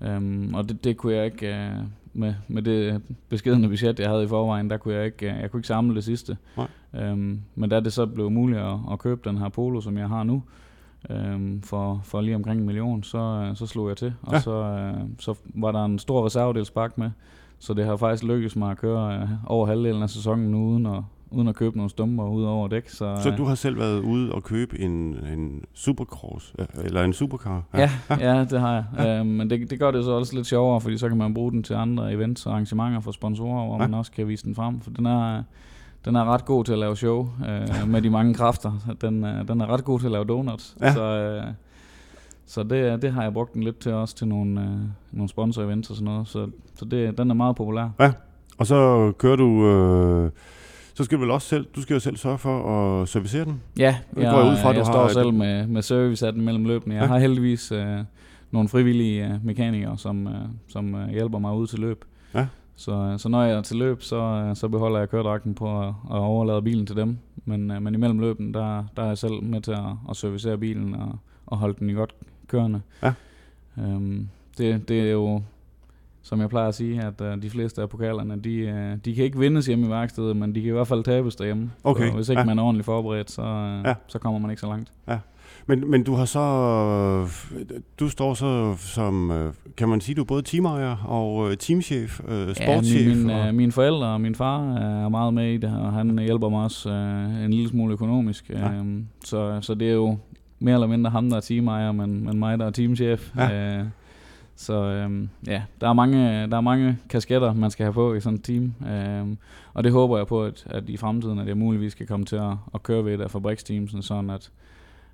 Øhm, 0.00 0.54
og 0.54 0.68
det, 0.68 0.84
det 0.84 0.96
kunne 0.96 1.14
jeg 1.14 1.24
ikke, 1.24 1.56
øh, 1.56 1.70
med, 2.12 2.34
med 2.48 2.62
det 2.62 3.02
beskedende 3.28 3.68
budget, 3.68 4.00
jeg 4.00 4.08
havde 4.08 4.24
i 4.24 4.28
forvejen, 4.28 4.70
der 4.70 4.76
kunne 4.76 4.94
jeg 4.94 5.04
ikke, 5.06 5.32
øh, 5.32 5.40
jeg 5.40 5.50
kunne 5.50 5.58
ikke 5.58 5.68
samle 5.68 5.94
det 5.94 6.04
sidste. 6.04 6.36
Nej. 6.56 6.66
Øhm, 6.94 7.40
men 7.54 7.70
da 7.70 7.80
det 7.80 7.92
så 7.92 8.06
blev 8.06 8.30
muligt 8.30 8.60
at, 8.60 8.76
at 8.92 8.98
købe 8.98 9.20
den 9.28 9.38
her 9.38 9.48
Polo, 9.48 9.80
som 9.80 9.98
jeg 9.98 10.08
har 10.08 10.22
nu, 10.22 10.42
øhm, 11.10 11.62
for, 11.62 12.00
for 12.04 12.20
lige 12.20 12.36
omkring 12.36 12.60
en 12.60 12.66
million, 12.66 13.02
så, 13.02 13.18
øh, 13.18 13.56
så 13.56 13.66
slog 13.66 13.88
jeg 13.88 13.96
til. 13.96 14.14
Og 14.22 14.32
Ja. 14.32 14.40
så, 14.40 14.52
øh, 14.64 14.94
så 15.18 15.34
var 15.54 15.72
der 15.72 15.84
en 15.84 15.98
stor 15.98 16.26
reservedelspakke 16.26 17.00
med, 17.00 17.10
så 17.58 17.74
det 17.74 17.84
har 17.84 17.96
faktisk 17.96 18.24
lykkedes 18.24 18.56
mig 18.56 18.70
at 18.70 18.78
køre 18.78 19.14
øh, 19.22 19.28
over 19.46 19.66
halvdelen 19.66 20.02
af 20.02 20.10
sæsonen 20.10 20.54
uden 20.54 20.86
at, 20.86 21.02
uden 21.34 21.48
at 21.48 21.54
købe 21.54 21.76
nogle 21.76 21.90
stumper 21.90 22.24
ud 22.24 22.44
over 22.44 22.68
dæk. 22.68 22.88
Så, 22.88 23.16
Så 23.22 23.30
øh, 23.30 23.36
du 23.38 23.44
har 23.44 23.54
selv 23.54 23.78
været 23.78 24.00
ude 24.00 24.32
og 24.32 24.42
købe 24.42 24.80
en, 24.80 24.90
en 25.32 25.64
supercross, 25.74 26.54
øh, 26.58 26.66
eller 26.84 27.02
en 27.02 27.12
supercar? 27.12 27.62
Ja, 27.74 27.90
ja, 28.10 28.34
ja 28.34 28.44
det 28.44 28.60
har 28.60 28.72
jeg. 28.74 28.84
Ja. 28.98 29.18
Øhm, 29.18 29.26
men 29.28 29.50
det, 29.50 29.70
det 29.70 29.78
gør 29.78 29.90
det 29.90 30.04
så 30.04 30.10
også 30.10 30.34
lidt 30.36 30.46
sjovere, 30.46 30.80
fordi 30.80 30.98
så 30.98 31.08
kan 31.08 31.18
man 31.18 31.34
bruge 31.34 31.52
den 31.52 31.62
til 31.62 31.74
andre 31.74 32.12
events 32.12 32.46
og 32.46 32.52
arrangementer 32.52 33.00
for 33.00 33.12
sponsorer, 33.12 33.66
hvor 33.66 33.76
Ja. 33.76 33.82
ja. 33.82 33.88
man 33.88 33.98
også 33.98 34.12
kan 34.12 34.28
vise 34.28 34.44
den 34.44 34.54
frem. 34.54 34.80
For 34.80 34.90
den 34.90 35.06
er, 35.06 35.42
den 36.04 36.16
er 36.16 36.24
ret 36.24 36.44
god 36.44 36.64
til 36.64 36.72
at 36.72 36.78
lave 36.78 36.96
show 36.96 37.28
øh, 37.48 37.88
med 37.88 38.02
de 38.02 38.10
mange 38.10 38.34
kræfter. 38.34 38.94
Den, 39.00 39.24
øh, 39.24 39.48
den 39.48 39.60
er 39.60 39.66
ret 39.66 39.84
god 39.84 39.98
til 40.00 40.06
at 40.06 40.12
lave 40.12 40.24
donuts. 40.24 40.76
Ja. 40.80 40.92
Så, 40.94 41.02
øh, 41.02 41.44
så 42.46 42.62
det, 42.62 43.02
det 43.02 43.12
har 43.12 43.22
jeg 43.22 43.32
brugt 43.32 43.54
den 43.54 43.62
lidt 43.62 43.78
til 43.78 43.92
også 43.92 44.14
til 44.16 44.28
nogle, 44.28 44.60
øh, 44.60 44.68
nogle 45.12 45.28
sponsor-events 45.28 45.90
og 45.90 45.96
sådan 45.96 46.04
noget. 46.04 46.28
Så, 46.28 46.48
så 46.74 46.84
det, 46.84 47.18
den 47.18 47.30
er 47.30 47.34
meget 47.34 47.56
populær. 47.56 47.88
Og 48.58 48.66
så 48.66 49.12
kører 49.18 49.36
du... 49.36 49.66
Øh, 49.66 50.30
så 50.94 51.04
skal 51.04 51.16
du 51.18 51.20
vel 51.22 51.30
også 51.30 51.48
selv... 51.48 51.66
Du 51.76 51.82
skal 51.82 51.94
jo 51.94 52.00
selv 52.00 52.16
sørge 52.16 52.38
for 52.38 52.70
at 53.02 53.08
servicere 53.08 53.44
den. 53.44 53.62
Ja, 53.78 53.96
jeg, 54.16 54.30
går 54.32 54.40
jeg 54.42 54.52
ud 54.52 54.56
fra, 54.56 54.68
jeg, 54.68 54.76
jeg 54.76 54.86
står 54.86 55.04
et- 55.04 55.10
selv 55.12 55.32
med, 55.32 55.66
med 55.66 55.82
service 55.82 56.26
af 56.26 56.32
den 56.32 56.42
mellem 56.42 56.64
løbene. 56.64 56.94
Jeg 56.94 57.02
Ja. 57.02 57.06
har 57.08 57.18
heldigvis 57.18 57.72
øh, 57.72 57.98
nogle 58.50 58.68
frivillige 58.68 59.24
øh, 59.28 59.44
mekanikere, 59.46 59.98
som, 59.98 60.26
øh, 60.26 60.34
som 60.68 60.94
øh, 60.94 61.08
hjælper 61.08 61.38
mig 61.38 61.54
ud 61.54 61.66
til 61.66 61.78
løb. 61.78 62.04
Ja. 62.34 62.46
Så, 62.76 63.14
så 63.18 63.28
når 63.28 63.42
jeg 63.42 63.56
er 63.56 63.62
til 63.62 63.76
løb, 63.76 64.02
så, 64.02 64.16
øh, 64.16 64.56
så 64.56 64.68
beholder 64.68 64.98
jeg 64.98 65.10
køredragten 65.10 65.54
på 65.54 65.80
at, 65.80 65.86
at 65.88 66.16
overlade 66.18 66.62
bilen 66.62 66.86
til 66.86 66.96
dem. 66.96 67.18
Men, 67.44 67.70
øh, 67.70 67.82
men 67.82 67.94
imellem 67.94 68.18
løben, 68.18 68.54
der, 68.54 68.84
der 68.96 69.02
er 69.02 69.06
jeg 69.06 69.18
selv 69.18 69.42
med 69.42 69.60
til 69.60 69.72
at, 69.72 69.78
at 70.10 70.16
servicere 70.16 70.58
bilen 70.58 70.94
og, 70.94 71.18
og 71.46 71.58
holde 71.58 71.74
den 71.78 71.90
i 71.90 71.92
godt 71.92 72.14
kørende. 72.48 72.80
Ja. 73.02 73.12
Øhm, 73.78 74.28
det, 74.58 74.88
det 74.88 75.00
er 75.00 75.12
jo, 75.12 75.42
som 76.24 76.40
jeg 76.40 76.48
plejer 76.48 76.68
at 76.68 76.74
sige, 76.74 77.00
at 77.02 77.20
uh, 77.20 77.42
de 77.42 77.50
fleste 77.50 77.82
af 77.82 77.88
pokalerne, 77.88 78.36
de, 78.40 78.64
uh, 78.64 78.98
de 79.04 79.14
kan 79.14 79.24
ikke 79.24 79.38
vindes 79.38 79.66
hjemme 79.66 79.86
i 79.86 79.90
værkstedet, 79.90 80.36
men 80.36 80.54
de 80.54 80.60
kan 80.60 80.68
i 80.68 80.72
hvert 80.72 80.88
fald 80.88 81.04
tabes 81.04 81.36
derhjemme. 81.36 81.70
Okay, 81.84 82.08
Så 82.08 82.14
hvis 82.14 82.28
ikke 82.28 82.40
ja. 82.40 82.42
ja. 82.42 82.46
man 82.46 82.58
er 82.58 82.62
ordentligt 82.62 82.84
forberedt, 82.84 83.30
så, 83.30 83.42
uh, 83.42 83.46
Ja. 83.48 83.88
ja. 83.88 83.94
så 84.06 84.18
kommer 84.18 84.40
man 84.40 84.50
ikke 84.50 84.60
så 84.60 84.66
langt. 84.66 84.92
Men, 85.66 85.90
men 85.90 86.02
du 86.04 86.14
har 86.14 86.24
så... 86.24 86.40
Du 88.00 88.08
står 88.08 88.34
så 88.34 88.74
som... 88.78 89.30
øh, 89.30 89.52
Kan 89.76 89.88
man 89.88 90.00
sige, 90.00 90.14
du 90.14 90.20
er 90.20 90.24
både 90.24 90.42
teamejer 90.42 90.96
og 91.06 91.50
øh, 91.50 91.56
teamchef, 91.56 92.20
øh, 92.28 92.54
sportschef? 92.54 93.06
Ja, 93.06 93.14
min, 93.14 93.26
min, 93.26 93.30
og, 93.30 93.54
mine 93.54 93.72
forældre 93.72 94.06
og 94.06 94.20
min 94.20 94.34
far 94.34 94.74
er 94.76 95.08
meget 95.08 95.34
med 95.34 95.52
i 95.52 95.56
det, 95.56 95.76
og 95.78 95.92
han 95.92 96.18
hjælper 96.18 96.48
mig 96.48 96.64
også 96.64 96.90
en 97.44 97.50
lille 97.50 97.68
smule 97.68 97.92
økonomisk. 97.92 98.50
Ja. 98.50 98.72
Ja. 98.72 98.82
Så, 99.24 99.58
så 99.60 99.74
det 99.74 99.88
er 99.88 99.92
jo 99.94 100.16
mere 100.58 100.74
eller 100.74 100.86
mindre 100.86 101.10
ham, 101.10 101.30
der 101.30 101.36
er 101.36 101.40
teamejer, 101.40 101.92
men, 101.92 102.24
men 102.24 102.38
mig, 102.38 102.58
der 102.58 102.66
er 102.66 102.70
teamchef. 102.70 103.30
Ja. 103.36 103.78
Så 104.56 104.74
øhm, 104.74 105.28
ja, 105.46 105.62
der 105.80 105.88
er, 105.88 105.92
mange, 105.92 106.46
der 106.46 106.56
er 106.56 106.60
mange 106.60 106.98
kasketter, 107.08 107.54
man 107.54 107.70
skal 107.70 107.84
have 107.84 107.92
på 107.92 108.14
i 108.14 108.20
sådan 108.20 108.38
et 108.38 108.44
team. 108.44 108.74
Øhm, 108.88 109.38
og 109.74 109.84
det 109.84 109.92
håber 109.92 110.16
jeg 110.16 110.26
på, 110.26 110.44
at, 110.44 110.66
at 110.70 110.88
i 110.88 110.96
fremtiden, 110.96 111.38
at 111.38 111.48
jeg 111.48 111.56
muligvis 111.56 111.94
kan 111.94 112.06
komme 112.06 112.26
til 112.26 112.36
at, 112.36 112.52
at 112.74 112.82
køre 112.82 113.04
ved 113.04 113.14
et 113.14 113.20
af 113.20 113.30
fabriksteamsen, 113.30 114.02
sådan 114.02 114.30
at, 114.30 114.50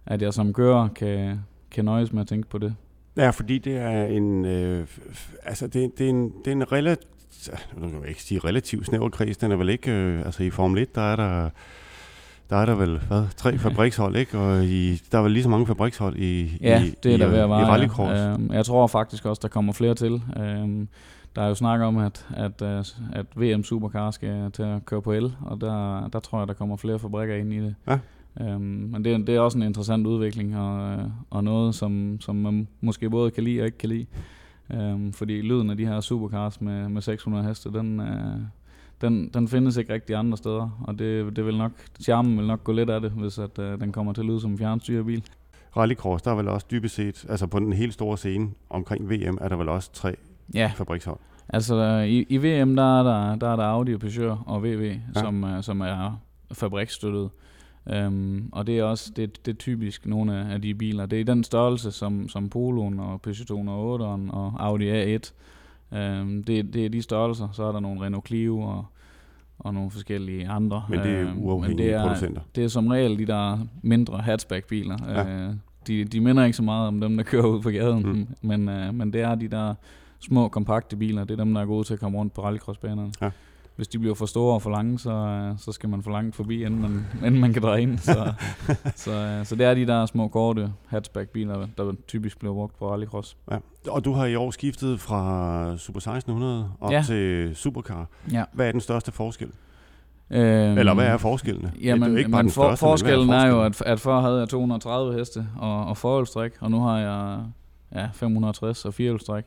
at 0.06 0.22
jeg 0.22 0.34
som 0.34 0.52
kører 0.52 0.88
kan, 0.88 1.40
kan 1.70 1.84
nøjes 1.84 2.12
med 2.12 2.20
at 2.20 2.28
tænke 2.28 2.48
på 2.48 2.58
det. 2.58 2.74
Ja, 3.16 3.30
fordi 3.30 3.58
det 3.58 3.76
er 3.76 4.04
en... 4.04 4.44
Øh, 4.44 4.86
altså, 5.42 5.66
det, 5.66 5.98
det, 5.98 6.06
er 6.06 6.10
en, 6.10 6.32
det 6.44 6.46
er 6.46 6.52
en 6.52 6.72
relativt... 6.72 7.10
Nu 7.76 7.88
kan 7.88 8.00
jeg 8.00 8.08
ikke 8.08 8.22
sige 8.22 8.38
relativt 8.38 8.86
snæver 8.86 9.08
kreds. 9.08 9.36
Den 9.36 9.52
er 9.52 9.56
vel 9.56 9.68
ikke... 9.68 9.90
Øh, 9.90 10.24
altså, 10.26 10.42
i 10.42 10.50
Formel 10.50 10.82
1, 10.82 10.94
der 10.94 11.00
er 11.00 11.16
der... 11.16 11.50
Der 12.50 12.56
er 12.56 12.66
der 12.66 12.74
vel, 12.74 12.98
hvad, 13.08 13.24
tre 13.36 13.58
fabrikshold, 13.68 14.16
ikke? 14.16 14.38
Og 14.38 14.64
i, 14.64 14.96
der 15.12 15.18
er 15.18 15.22
vel 15.22 15.32
lige 15.32 15.42
så 15.42 15.48
mange 15.48 15.66
fabrikshold 15.66 16.16
i, 16.16 16.58
Ja, 16.60 16.82
i, 16.82 16.94
det 17.02 17.10
er 17.12 17.16
i, 17.16 17.18
der 17.18 17.26
ved 17.28 17.38
at 17.38 17.46
i 17.46 17.50
være. 17.50 17.66
rallycross. 17.66 18.18
ja. 18.20 18.32
Øhm, 18.32 18.52
jeg 18.52 18.64
tror 18.64 18.86
faktisk 18.86 19.26
også, 19.26 19.40
der 19.42 19.48
kommer 19.48 19.72
flere 19.72 19.94
til. 19.94 20.22
Øhm, 20.36 20.88
der 21.36 21.42
er 21.42 21.48
jo 21.48 21.54
snak 21.54 21.80
om, 21.80 21.96
at, 21.98 22.26
at, 22.36 22.62
øh, 22.62 22.84
at 23.12 23.26
VM 23.36 23.64
Supercar 23.64 24.10
skal 24.10 24.50
til 24.52 24.62
at 24.62 24.84
køre 24.86 25.02
på 25.02 25.12
el, 25.12 25.32
og 25.40 25.60
der, 25.60 26.08
der 26.08 26.18
tror 26.20 26.38
jeg, 26.38 26.48
der 26.48 26.54
kommer 26.54 26.76
flere 26.76 26.98
fabrikker 26.98 27.34
ind 27.36 27.52
i 27.52 27.58
det. 27.60 27.74
Ja. 27.88 27.98
Øhm, 28.40 28.60
men 28.92 29.04
det, 29.04 29.26
det 29.26 29.34
er 29.36 29.40
også 29.40 29.58
en 29.58 29.64
interessant 29.64 30.06
udvikling, 30.06 30.56
og, 30.58 30.92
øh, 30.92 31.04
og 31.30 31.44
noget, 31.44 31.74
som, 31.74 32.16
som 32.20 32.36
man 32.36 32.68
måske 32.80 33.10
både 33.10 33.30
kan 33.30 33.44
lide 33.44 33.60
og 33.60 33.66
ikke 33.66 33.78
kan 33.78 33.88
lide. 33.88 34.06
Øhm, 34.72 35.12
fordi 35.12 35.40
lyden 35.42 35.70
af 35.70 35.76
de 35.76 35.86
her 35.86 36.00
supercars 36.00 36.60
med, 36.60 36.88
med 36.88 37.02
600 37.02 37.44
heste, 37.44 37.68
den, 37.72 38.00
øh, 38.00 38.36
den, 39.00 39.30
den 39.34 39.48
findes 39.48 39.76
ikke 39.76 39.92
rigtig 39.92 40.16
andre 40.16 40.36
steder, 40.36 40.84
og 40.84 40.98
det, 40.98 41.36
det 41.36 41.46
vil 41.46 41.58
nok, 41.58 41.72
charmen 42.02 42.38
vil 42.38 42.46
nok 42.46 42.64
gå 42.64 42.72
lidt 42.72 42.90
af 42.90 43.00
det, 43.00 43.10
hvis 43.10 43.38
at, 43.38 43.58
øh, 43.58 43.80
den 43.80 43.92
kommer 43.92 44.12
til 44.12 44.20
at 44.20 44.26
lyde 44.26 44.40
som 44.40 44.50
en 44.50 44.58
fjernstyret 44.58 45.06
bil. 45.06 45.24
Rallycross, 45.76 46.22
der 46.22 46.30
er 46.30 46.34
vel 46.34 46.48
også 46.48 46.66
dybest 46.70 46.94
set, 46.94 47.26
altså 47.28 47.46
på 47.46 47.58
den 47.58 47.72
helt 47.72 47.94
store 47.94 48.16
scene 48.16 48.50
omkring 48.70 49.10
VM, 49.10 49.38
er 49.40 49.48
der 49.48 49.56
vel 49.56 49.68
også 49.68 49.92
tre 49.92 50.14
ja. 50.54 50.72
fabrikshold? 50.76 51.18
Altså 51.48 51.98
i, 52.08 52.26
i 52.28 52.36
VM, 52.36 52.76
der 52.76 53.00
er 53.00 53.02
der, 53.02 53.36
der 53.36 53.48
er 53.48 53.56
der 53.56 53.64
Audi, 53.64 53.96
Peugeot 53.96 54.38
og 54.46 54.62
VW, 54.62 54.82
ja. 54.82 54.98
som, 55.14 55.44
uh, 55.44 55.62
som 55.62 55.80
er 55.80 56.20
fabriksstøttet. 56.52 57.30
Um, 58.06 58.48
og 58.52 58.66
det 58.66 58.78
er 58.78 58.84
også 58.84 59.12
det, 59.16 59.46
det 59.46 59.52
er 59.52 59.56
typisk 59.56 60.06
nogle 60.06 60.52
af 60.52 60.62
de 60.62 60.74
biler. 60.74 61.06
Det 61.06 61.16
er 61.16 61.20
i 61.20 61.24
den 61.24 61.44
størrelse, 61.44 61.92
som, 61.92 62.28
som 62.28 62.48
Poloen 62.48 63.00
og 63.00 63.22
Peugeot 63.22 63.46
208 63.46 64.02
og 64.32 64.54
Audi 64.58 65.16
A1. 65.16 65.32
Um, 65.92 66.44
det, 66.44 66.74
det 66.74 66.84
er 66.84 66.88
de 66.88 67.02
størrelser. 67.02 67.48
Så 67.52 67.64
er 67.64 67.72
der 67.72 67.80
nogle 67.80 68.04
Renault 68.04 68.26
Clio 68.26 68.60
og, 68.60 68.86
og 69.58 69.74
nogle 69.74 69.90
forskellige 69.90 70.48
andre. 70.48 70.84
Men 70.88 70.98
det 70.98 71.20
er 71.20 71.34
uafhængige 71.36 71.86
det 71.86 71.94
er, 71.94 72.02
producenter? 72.02 72.42
Det 72.54 72.64
er 72.64 72.68
som 72.68 72.86
regel 72.86 73.18
de 73.18 73.26
der 73.26 73.58
mindre 73.82 74.18
hatchback-biler. 74.18 74.96
Ja. 75.08 75.48
Uh, 75.48 75.54
de, 75.86 76.04
de 76.04 76.20
minder 76.20 76.44
ikke 76.44 76.56
så 76.56 76.62
meget 76.62 76.88
om 76.88 77.00
dem, 77.00 77.16
der 77.16 77.24
kører 77.24 77.46
ud 77.46 77.62
på 77.62 77.70
gaden, 77.70 78.02
mm. 78.02 78.28
men, 78.42 78.68
uh, 78.68 78.94
men 78.94 79.12
det 79.12 79.20
er 79.20 79.34
de 79.34 79.48
der 79.48 79.74
små, 80.20 80.48
kompakte 80.48 80.96
biler, 80.96 81.24
det 81.24 81.40
er 81.40 81.44
dem, 81.44 81.54
der 81.54 81.60
er 81.60 81.66
gode 81.66 81.84
til 81.84 81.94
at 81.94 82.00
komme 82.00 82.18
rundt 82.18 82.34
på 82.34 82.42
rallycrossbanerne. 82.42 83.12
Ja. 83.20 83.30
Hvis 83.80 83.88
de 83.88 83.98
bliver 83.98 84.14
for 84.14 84.26
store 84.26 84.54
og 84.54 84.62
for 84.62 84.70
lange, 84.70 84.98
så, 84.98 85.54
så 85.58 85.72
skal 85.72 85.88
man 85.88 86.02
for 86.02 86.10
langt 86.10 86.36
forbi, 86.36 86.64
inden 86.64 86.82
man, 86.82 87.06
inden 87.26 87.40
man 87.40 87.52
kan 87.52 87.62
dreje 87.62 87.82
ind. 87.82 87.98
Så, 87.98 88.32
så, 89.04 89.40
så 89.44 89.56
det 89.56 89.66
er 89.66 89.74
de 89.74 89.86
der 89.86 90.06
små, 90.06 90.28
korte 90.28 90.72
hatchback-biler, 90.88 91.66
der 91.76 91.92
typisk 92.08 92.38
bliver 92.38 92.54
brugt 92.54 92.78
på 92.78 92.90
rallycross. 92.90 93.36
Ja. 93.50 93.56
Og 93.88 94.04
du 94.04 94.12
har 94.12 94.26
i 94.26 94.34
år 94.34 94.50
skiftet 94.50 95.00
fra 95.00 95.76
Super 95.76 95.98
1600 95.98 96.70
op 96.80 96.92
ja. 96.92 97.02
til 97.06 97.50
Supercar. 97.56 98.06
Ja. 98.32 98.44
Hvad 98.52 98.66
er 98.68 98.72
den 98.72 98.80
største 98.80 99.12
forskel? 99.12 99.50
Øhm, 100.30 100.78
Eller 100.78 100.94
hvad 100.94 101.06
er 101.06 101.16
forskellene? 101.16 101.72
Jamen, 101.82 102.08
det 102.08 102.14
er 102.14 102.18
ikke 102.18 102.30
bare 102.30 102.42
men 102.42 102.52
for, 102.52 102.62
største, 102.62 102.80
forskellen 102.80 103.26
men 103.26 103.36
er, 103.36 103.40
er 103.40 103.48
jo, 103.48 103.62
at, 103.62 103.82
at 103.86 104.00
før 104.00 104.20
havde 104.20 104.38
jeg 104.38 104.48
230 104.48 105.18
heste 105.18 105.46
og, 105.58 105.86
og 105.86 105.96
forholdstræk, 105.96 106.52
og 106.60 106.70
nu 106.70 106.80
har 106.80 106.98
jeg 106.98 107.40
ja, 107.94 108.08
560 108.12 108.84
og 108.84 108.94
firehjulstræk. 108.94 109.44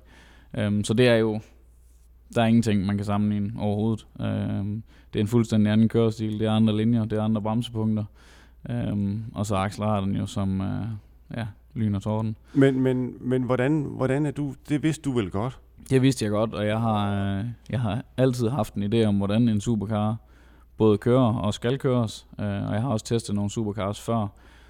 Øhm, 0.57 0.83
så 0.83 0.93
det 0.93 1.07
er 1.07 1.15
jo, 1.15 1.39
der 2.33 2.41
er 2.41 2.45
ingenting, 2.45 2.85
man 2.85 2.97
kan 2.97 3.05
sammenligne 3.05 3.53
overhovedet. 3.59 4.07
Øhm, 4.21 4.83
det 5.13 5.19
er 5.19 5.23
en 5.23 5.27
fuldstændig 5.27 5.71
anden 5.71 5.89
kørestil, 5.89 6.39
det 6.39 6.47
er 6.47 6.51
andre 6.51 6.77
linjer, 6.77 7.05
det 7.05 7.17
er 7.17 7.23
andre 7.23 7.41
bremsepunkter. 7.41 8.03
Øhm, 8.69 9.23
og 9.33 9.45
så 9.45 9.55
accelererer 9.55 10.01
den 10.01 10.15
jo 10.15 10.25
som 10.25 10.61
øh, 10.61 10.85
ja, 11.37 11.47
lyn 11.73 11.95
og 11.95 12.01
torden. 12.01 12.37
Men, 12.53 12.79
men, 12.79 13.13
men 13.21 13.43
hvordan, 13.43 13.81
hvordan 13.81 14.25
er 14.25 14.31
du, 14.31 14.53
det 14.69 14.83
vidste 14.83 15.01
du 15.01 15.11
vel 15.11 15.29
godt? 15.29 15.59
Det 15.89 16.01
vidste 16.01 16.25
jeg 16.25 16.31
godt, 16.31 16.53
og 16.53 16.65
jeg 16.65 16.79
har, 16.79 17.25
øh, 17.39 17.45
jeg 17.69 17.81
har 17.81 18.03
altid 18.17 18.49
haft 18.49 18.73
en 18.73 18.93
idé 18.93 19.05
om, 19.05 19.17
hvordan 19.17 19.49
en 19.49 19.61
supercar 19.61 20.15
både 20.77 20.97
kører 20.97 21.33
og 21.33 21.53
skal 21.53 21.79
køres. 21.79 22.27
Øh, 22.39 22.45
og 22.45 22.73
jeg 22.73 22.81
har 22.81 22.89
også 22.89 23.05
testet 23.05 23.35
nogle 23.35 23.51
supercars 23.51 24.01
før, 24.01 24.27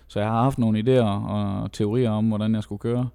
så 0.07 0.19
jeg 0.19 0.29
har 0.29 0.43
haft 0.43 0.59
nogle 0.59 0.79
idéer 0.79 1.03
og 1.29 1.71
teorier 1.71 2.11
om, 2.11 2.27
hvordan 2.27 2.55
jeg 2.55 2.63
skulle 2.63 2.79
køre. 2.79 3.09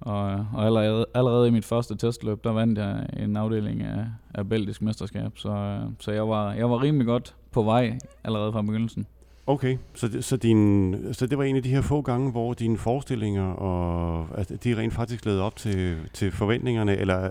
Og, 0.00 0.46
og 0.54 0.66
allerede, 0.66 1.06
allerede 1.14 1.48
i 1.48 1.50
mit 1.50 1.64
første 1.64 1.96
testløb, 1.96 2.44
der 2.44 2.52
vandt 2.52 2.78
jeg 2.78 3.06
en 3.16 3.36
afdeling 3.36 3.82
af, 3.82 4.04
af 4.34 4.48
belgisk 4.48 4.82
mesterskab. 4.82 5.38
Så, 5.38 5.78
så 5.98 6.12
jeg, 6.12 6.28
var, 6.28 6.52
jeg 6.52 6.70
var 6.70 6.82
rimelig 6.82 7.06
godt 7.06 7.34
på 7.52 7.62
vej 7.62 7.98
allerede 8.24 8.52
fra 8.52 8.62
begyndelsen. 8.62 9.06
Okay, 9.46 9.76
så 9.94 10.08
det, 10.08 10.24
så, 10.24 10.36
din, 10.36 10.94
så 11.12 11.26
det 11.26 11.38
var 11.38 11.44
en 11.44 11.56
af 11.56 11.62
de 11.62 11.68
her 11.68 11.80
få 11.80 12.02
gange, 12.02 12.30
hvor 12.30 12.54
dine 12.54 12.78
forestillinger, 12.78 13.52
og, 13.52 14.26
altså, 14.38 14.56
de 14.56 14.76
rent 14.76 14.94
faktisk 14.94 15.24
levede 15.24 15.42
op 15.42 15.56
til, 15.56 15.96
til 16.12 16.32
forventningerne, 16.32 16.96
eller 16.96 17.30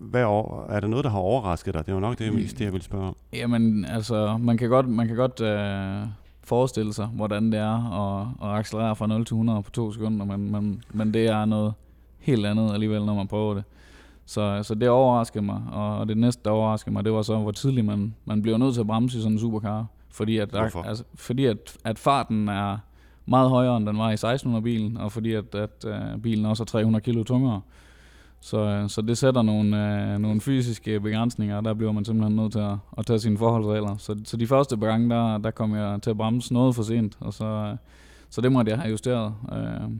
hvad 0.00 0.24
år, 0.24 0.66
er 0.68 0.80
der 0.80 0.88
noget, 0.88 1.04
der 1.04 1.10
har 1.10 1.18
overrasket 1.18 1.74
dig? 1.74 1.86
Det 1.86 1.94
var 1.94 2.00
nok 2.00 2.18
det 2.18 2.34
mest, 2.34 2.58
det 2.58 2.64
jeg 2.64 2.72
ville 2.72 2.84
spørge 2.84 3.06
om. 3.06 3.16
Jamen, 3.32 3.84
altså, 3.84 4.38
man 4.40 4.56
kan 4.56 4.68
godt, 4.68 4.88
man 4.88 5.06
kan 5.06 5.16
godt 5.16 5.40
uh, 5.40 6.08
forestille 6.44 6.92
sig, 6.92 7.06
hvordan 7.06 7.52
det 7.52 7.60
er 7.60 7.92
at, 8.20 8.26
at 8.42 8.58
accelerere 8.58 8.96
fra 8.96 9.06
0 9.06 9.24
til 9.24 9.34
100 9.34 9.62
på 9.62 9.70
to 9.70 9.92
sekunder, 9.92 10.26
men, 10.26 10.52
men, 10.52 10.82
men 10.92 11.14
det 11.14 11.26
er 11.26 11.44
noget, 11.44 11.72
helt 12.24 12.46
andet 12.46 12.72
alligevel, 12.72 13.04
når 13.04 13.14
man 13.14 13.28
prøver 13.28 13.54
det. 13.54 13.64
Så, 14.26 14.62
så 14.62 14.74
det 14.74 14.88
overraskede 14.88 15.44
mig, 15.44 15.62
og 15.72 16.08
det 16.08 16.16
næste, 16.16 16.42
der 16.44 16.50
overraskede 16.50 16.92
mig, 16.92 17.04
det 17.04 17.12
var 17.12 17.22
så, 17.22 17.38
hvor 17.38 17.50
tidligt 17.50 17.86
man, 17.86 18.14
man 18.24 18.42
bliver 18.42 18.58
nødt 18.58 18.74
til 18.74 18.80
at 18.80 18.86
bremse 18.86 19.18
i 19.18 19.20
sådan 19.20 19.32
en 19.32 19.38
supercar. 19.38 19.86
Fordi, 20.10 20.38
at, 20.38 20.52
der, 20.52 20.86
altså, 20.86 21.04
fordi 21.14 21.44
at, 21.44 21.76
at 21.84 21.98
farten 21.98 22.48
er 22.48 22.78
meget 23.26 23.50
højere, 23.50 23.76
end 23.76 23.86
den 23.86 23.98
var 23.98 24.10
i 24.10 24.14
1600-bilen, 24.14 24.96
og 24.96 25.12
fordi 25.12 25.32
at, 25.32 25.54
at 25.54 25.84
uh, 25.86 26.22
bilen 26.22 26.46
også 26.46 26.62
er 26.62 26.64
300 26.64 27.02
kilo 27.02 27.22
tungere. 27.22 27.60
Så, 28.40 28.84
så 28.88 29.02
det 29.02 29.18
sætter 29.18 29.42
nogle, 29.42 29.68
uh, 30.14 30.20
nogle 30.20 30.40
fysiske 30.40 31.00
begrænsninger, 31.00 31.56
og 31.56 31.64
der 31.64 31.74
bliver 31.74 31.92
man 31.92 32.04
simpelthen 32.04 32.36
nødt 32.36 32.52
til 32.52 32.58
at, 32.58 32.76
at 32.98 33.06
tage 33.06 33.18
sine 33.18 33.38
forholdsregler. 33.38 33.96
Så, 33.96 34.16
så 34.24 34.36
de 34.36 34.46
første 34.46 34.76
par 34.76 34.86
gange, 34.86 35.10
der, 35.10 35.38
der 35.38 35.50
kom 35.50 35.74
jeg 35.74 35.98
til 36.02 36.10
at 36.10 36.16
bremse 36.16 36.52
noget 36.52 36.74
for 36.74 36.82
sent, 36.82 37.16
og 37.20 37.32
så, 37.32 37.76
så 38.30 38.40
det 38.40 38.52
måtte 38.52 38.70
jeg 38.70 38.78
have 38.78 38.90
justeret. 38.90 39.34
Uh, 39.52 39.92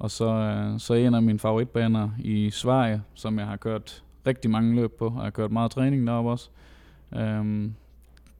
og 0.00 0.10
så, 0.10 0.28
øh, 0.28 0.80
så 0.80 0.94
en 0.94 1.14
af 1.14 1.22
mine 1.22 1.38
favoritbaner 1.38 2.10
i 2.18 2.50
Sverige, 2.50 3.02
som 3.14 3.38
jeg 3.38 3.46
har 3.46 3.56
kørt 3.56 4.04
rigtig 4.26 4.50
mange 4.50 4.76
løb 4.76 4.92
på, 4.98 5.06
og 5.06 5.14
jeg 5.14 5.22
har 5.22 5.30
kørt 5.30 5.52
meget 5.52 5.70
træning 5.70 6.06
deroppe 6.06 6.30
også. 6.30 6.50
Øhm, 7.16 7.74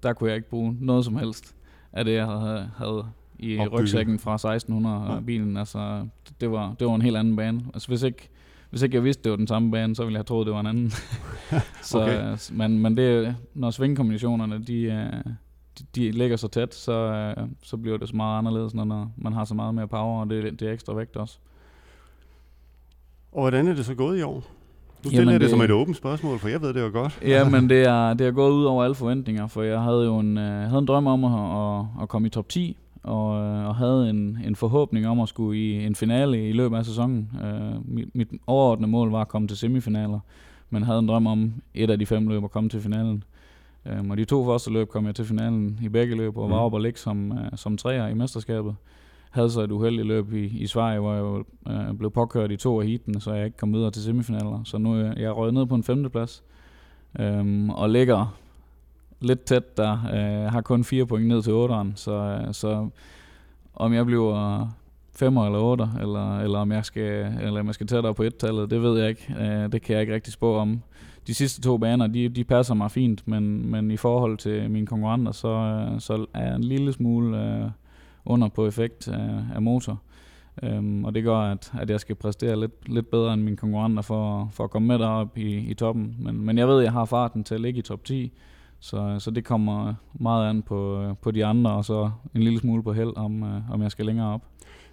der 0.03 0.13
kunne 0.13 0.29
jeg 0.29 0.37
ikke 0.37 0.51
bruge 0.51 0.77
noget 0.81 1.05
som 1.05 1.17
helst 1.17 1.55
af 1.93 2.05
det, 2.05 2.15
jeg 2.15 2.27
havde, 2.27 2.71
havde 2.77 3.07
i 3.39 3.59
Opbygget. 3.59 3.81
rygsækken 3.81 4.19
fra 4.19 4.35
1600 4.35 5.13
ja. 5.13 5.21
bilen. 5.21 5.57
Altså, 5.57 6.07
det 6.41 6.51
var, 6.51 6.75
det 6.79 6.87
var 6.87 6.95
en 6.95 7.03
helt 7.03 7.17
anden 7.17 7.37
bane. 7.37 7.61
Altså, 7.75 7.89
hvis 7.89 8.03
ikke, 8.03 8.29
hvis 8.71 8.83
ikke 8.83 8.97
jeg 8.97 9.05
vidste, 9.05 9.23
det 9.23 9.31
var 9.31 9.37
den 9.37 9.47
samme 9.47 9.71
bane, 9.71 9.97
så 9.97 10.05
ville 10.05 10.15
jeg 10.15 10.19
have 10.19 10.25
troet, 10.25 10.47
det 10.47 10.55
var 10.55 10.61
en 10.61 10.67
anden. 10.67 10.91
så, 11.83 12.03
okay. 12.03 12.37
men, 12.53 12.79
men 12.79 12.97
det, 12.97 13.37
når 13.55 13.71
svingkombinationerne, 13.71 14.65
de, 14.65 14.83
øh, 14.83 15.33
de, 15.79 15.85
de 15.95 16.11
ligger 16.11 16.37
så 16.37 16.49
tæt, 16.49 16.75
så, 16.75 16.93
øh, 16.93 17.49
så 17.63 17.77
bliver 17.77 17.99
det 17.99 18.09
så 18.09 18.17
meget 18.17 18.39
anderledes, 18.39 18.75
når 18.75 19.13
man 19.17 19.33
har 19.33 19.45
så 19.45 19.55
meget 19.55 19.75
mere 19.75 19.89
power, 19.89 20.21
og 20.21 20.31
det, 20.31 20.61
det 20.61 20.69
er 20.69 20.73
ekstra 20.73 20.95
vægt 20.95 21.17
også. 21.17 21.39
Og 23.33 23.41
hvordan 23.41 23.69
er 23.69 23.75
det 23.75 23.87
så 23.87 23.95
gået 23.95 24.19
i 24.19 24.23
år? 24.23 24.45
Du 25.05 25.09
stiller 25.09 25.21
Jamen, 25.21 25.33
det, 25.33 25.41
det 25.41 25.51
som 25.51 25.61
et 25.61 25.71
åbent 25.71 25.97
spørgsmål, 25.97 26.39
for 26.39 26.49
jeg 26.49 26.63
ved 26.63 26.75
det 26.75 26.81
jo 26.81 26.91
godt. 26.93 27.21
ja, 27.23 27.49
men 27.55 27.71
det 27.71 27.83
er, 27.83 28.15
det 28.15 28.27
er 28.27 28.31
gået 28.31 28.53
ud 28.53 28.65
over 28.65 28.85
alle 28.85 28.95
forventninger, 28.95 29.47
for 29.47 29.63
jeg 29.63 29.81
havde 29.81 30.05
jo 30.05 30.19
en, 30.19 30.39
uh, 30.39 30.45
havde 30.45 30.79
en 30.79 30.87
drøm 30.87 31.07
om 31.07 31.25
at, 31.25 31.81
at, 31.81 32.03
at 32.03 32.09
komme 32.09 32.27
i 32.27 32.31
top 32.31 32.49
10, 32.49 32.77
og, 33.03 33.27
uh, 33.27 33.67
og 33.67 33.77
havde 33.77 34.11
en, 34.11 34.39
en 34.47 34.57
forhåbning 34.57 35.07
om 35.07 35.21
at 35.21 35.29
skulle 35.29 35.61
i 35.61 35.87
en 35.87 35.95
finale 35.95 36.49
i 36.49 36.53
løbet 36.53 36.77
af 36.77 36.85
sæsonen. 36.85 37.31
Uh, 37.35 37.95
mit, 37.95 38.15
mit 38.15 38.29
overordnede 38.47 38.91
mål 38.91 39.11
var 39.11 39.21
at 39.21 39.29
komme 39.29 39.49
til 39.49 39.57
semifinaler, 39.57 40.21
men 40.71 40.83
havde 40.83 40.99
en 40.99 41.09
drøm 41.09 41.27
om 41.27 41.53
et 41.75 41.91
af 41.91 41.99
de 41.99 42.07
fem 42.07 42.29
løb 42.29 42.45
at 42.45 42.51
komme 42.51 42.71
til 42.71 42.81
finalen. 42.81 43.25
Um, 43.99 44.11
og 44.11 44.17
de 44.17 44.25
to 44.25 44.45
første 44.45 44.71
løb 44.71 44.89
kom 44.89 45.07
jeg 45.07 45.15
til 45.15 45.25
finalen 45.25 45.79
i 45.83 45.89
begge 45.89 46.17
løb, 46.17 46.37
og 46.37 46.51
var 46.51 46.57
mm. 46.57 46.63
oppe 46.63 46.77
og 46.77 46.81
ligge 46.81 46.99
som, 46.99 47.31
uh, 47.31 47.39
som 47.57 47.77
træer 47.77 48.09
i 48.09 48.15
mesterskabet 48.15 48.75
havde 49.31 49.51
så 49.51 49.61
et 49.61 49.71
uheldigt 49.71 50.07
løb 50.07 50.33
i, 50.33 50.45
i 50.45 50.67
Sverige, 50.67 51.01
hvor 51.01 51.15
jeg 51.15 51.45
øh, 51.75 51.95
blev 51.95 52.11
påkørt 52.11 52.51
i 52.51 52.57
to 52.57 52.81
af 52.81 52.87
heatene, 52.87 53.21
så 53.21 53.33
jeg 53.33 53.45
ikke 53.45 53.57
kom 53.57 53.73
videre 53.75 53.91
til 53.91 54.03
semifinaler. 54.03 54.61
Så 54.65 54.79
nu 54.79 54.97
øh, 54.97 55.11
er 55.11 55.21
jeg 55.21 55.37
røget 55.37 55.55
ned 55.55 55.67
på 55.67 55.75
en 55.75 55.83
femteplads, 55.83 56.43
øh, 57.19 57.69
og 57.69 57.91
ligger 57.91 58.37
lidt 59.21 59.45
tæt 59.45 59.77
der. 59.77 59.93
Øh, 59.93 60.53
har 60.53 60.61
kun 60.61 60.85
fire 60.85 61.07
point 61.07 61.29
ned 61.29 61.43
til 61.43 61.53
otteren, 61.53 61.93
så, 61.97 62.13
øh, 62.13 62.55
så 62.55 62.89
om 63.75 63.93
jeg 63.93 64.07
bliver 64.07 64.69
femmer 65.17 65.47
eller 65.47 65.59
otter, 65.59 65.89
eller, 66.01 66.39
eller 66.39 66.59
om 66.59 66.73
jeg 66.73 66.85
skal, 66.85 67.35
eller 67.41 67.61
om 67.61 67.67
jeg 67.67 67.75
skal 67.75 67.87
tættere 67.87 68.15
på 68.15 68.23
et-tallet, 68.23 68.71
det 68.71 68.83
ved 68.83 69.01
jeg 69.01 69.09
ikke. 69.09 69.35
Øh, 69.41 69.73
det 69.73 69.83
kan 69.83 69.93
jeg 69.93 70.01
ikke 70.01 70.15
rigtig 70.15 70.33
spå 70.33 70.57
om. 70.57 70.83
De 71.27 71.35
sidste 71.35 71.61
to 71.61 71.79
baner, 71.79 72.07
de, 72.07 72.29
de 72.29 72.45
passer 72.45 72.75
mig 72.75 72.91
fint, 72.91 73.29
men, 73.29 73.71
men 73.71 73.91
i 73.91 73.97
forhold 73.97 74.39
til 74.39 74.71
mine 74.71 74.87
konkurrenter, 74.87 75.33
så, 75.33 75.49
øh, 75.49 76.01
så 76.01 76.27
er 76.35 76.47
jeg 76.47 76.57
en 76.57 76.65
lille 76.65 76.93
smule... 76.93 77.39
Øh, 77.39 77.71
under 78.25 78.49
på 78.49 78.67
effekt 78.67 79.09
af, 79.09 79.45
af 79.55 79.63
motor. 79.63 80.01
Øhm, 80.63 81.05
og 81.05 81.15
det 81.15 81.25
gør, 81.25 81.37
at, 81.37 81.73
at 81.81 81.91
jeg 81.91 82.01
skal 82.01 82.15
præstere 82.15 82.61
lidt, 82.61 82.89
lidt 82.89 83.11
bedre 83.11 83.35
end 83.35 83.43
mine 83.43 83.57
konkurrenter 83.57 84.03
for, 84.03 84.49
for 84.53 84.65
at 84.65 84.71
komme 84.71 84.89
med 84.89 84.99
derop 84.99 85.39
i, 85.39 85.57
i 85.57 85.75
toppen. 85.75 86.17
Men, 86.19 86.41
men 86.41 86.59
jeg 86.59 86.69
ved, 86.69 86.79
at 86.79 86.85
jeg 86.85 86.93
har 86.93 87.05
farten 87.05 87.45
til 87.45 87.55
at 87.55 87.61
ligge 87.61 87.79
i 87.79 87.83
top 87.83 88.05
10, 88.05 88.33
så, 88.81 89.17
så 89.19 89.31
det 89.31 89.45
kommer 89.45 89.95
meget 90.15 90.51
an 90.51 90.63
på, 90.63 91.13
på 91.23 91.31
de 91.31 91.45
andre, 91.45 91.71
og 91.71 91.85
så 91.85 92.11
en 92.35 92.43
lille 92.43 92.61
smule 92.61 92.83
på 92.83 92.93
held, 92.93 93.17
om, 93.17 93.43
øh, 93.43 93.71
om 93.71 93.83
jeg 93.83 93.91
skal 93.91 94.07
længere 94.07 94.35
op. 94.35 94.43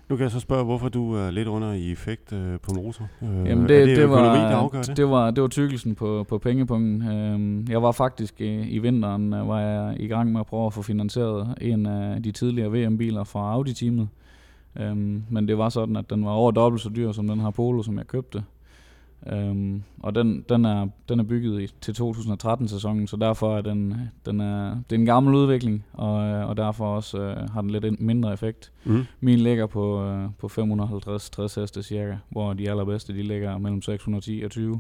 Nu 0.09 0.15
kan 0.15 0.23
jeg 0.23 0.31
så 0.31 0.39
spørge, 0.39 0.63
hvorfor 0.63 0.89
du 0.89 1.13
er 1.13 1.31
lidt 1.31 1.47
under 1.47 1.73
i 1.73 1.91
effekt 1.91 2.33
øh, 2.33 2.59
på 2.59 2.73
motor. 2.73 3.07
Øh, 3.21 3.45
Jamen 3.45 3.69
det, 3.69 3.81
er 3.81 3.85
det, 3.85 3.97
det, 3.97 4.03
økonomi, 4.03 4.27
var, 4.27 4.49
der 4.49 4.55
afgør 4.55 4.81
det? 4.81 4.97
Det 4.97 5.09
var, 5.09 5.31
det 5.31 5.41
var 5.41 5.47
tykkelsen 5.47 5.95
på, 5.95 6.25
på 6.29 6.37
pengepunkten. 6.37 7.07
Øh, 7.07 7.69
jeg 7.71 7.83
var 7.83 7.91
faktisk 7.91 8.41
i, 8.41 8.69
i 8.69 8.79
vinteren, 8.79 9.33
øh, 9.33 9.47
var 9.47 9.59
jeg 9.59 9.95
i 9.99 10.07
gang 10.07 10.31
med 10.31 10.39
at 10.39 10.45
prøve 10.45 10.65
at 10.65 10.73
få 10.73 10.81
finansieret 10.81 11.55
en 11.61 11.85
af 11.85 12.23
de 12.23 12.31
tidligere 12.31 12.71
VM-biler 12.71 13.23
fra 13.23 13.53
Audi-teamet. 13.53 14.07
Øh, 14.79 14.97
men 15.29 15.47
det 15.47 15.57
var 15.57 15.69
sådan, 15.69 15.95
at 15.95 16.09
den 16.09 16.25
var 16.25 16.31
over 16.31 16.51
dobbelt 16.51 16.81
så 16.81 16.89
dyr 16.95 17.11
som 17.11 17.27
den 17.27 17.39
her 17.39 17.49
Polo, 17.49 17.83
som 17.83 17.97
jeg 17.97 18.07
købte. 18.07 18.43
Øhm, 19.25 19.83
og 20.00 20.15
den, 20.15 20.45
den, 20.50 20.65
er, 20.65 20.88
den 21.09 21.19
er 21.19 21.24
bygget 21.24 21.62
i, 21.62 21.74
til 21.81 21.91
2013-sæsonen, 21.91 23.07
så 23.07 23.17
derfor 23.17 23.57
er 23.57 23.62
den, 23.62 23.95
den 24.25 24.39
er, 24.39 24.75
det 24.89 24.95
er 24.95 25.00
en 25.00 25.05
gammel 25.05 25.36
udvikling, 25.36 25.86
og, 25.93 26.13
og 26.19 26.57
derfor 26.57 26.95
også 26.95 27.19
øh, 27.19 27.50
har 27.50 27.62
den 27.62 27.69
lidt 27.69 28.00
mindre 28.00 28.33
effekt. 28.33 28.71
Mm. 28.83 29.05
Min 29.19 29.39
ligger 29.39 29.65
på, 29.65 30.03
øh, 30.03 30.29
på 30.39 30.47
550-60 30.47 31.62
heste 31.62 31.83
cirka, 31.83 32.15
hvor 32.29 32.53
de 32.53 32.69
allerbedste 32.69 33.13
de 33.13 33.21
ligger 33.24 33.57
mellem 33.57 33.81
610 33.81 34.41
og 34.41 34.51
20. 34.51 34.79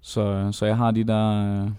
Så, 0.00 0.48
så 0.52 0.66
jeg 0.66 0.76
har 0.76 0.90
de 0.90 1.04
der 1.04 1.62
øh, 1.64 1.70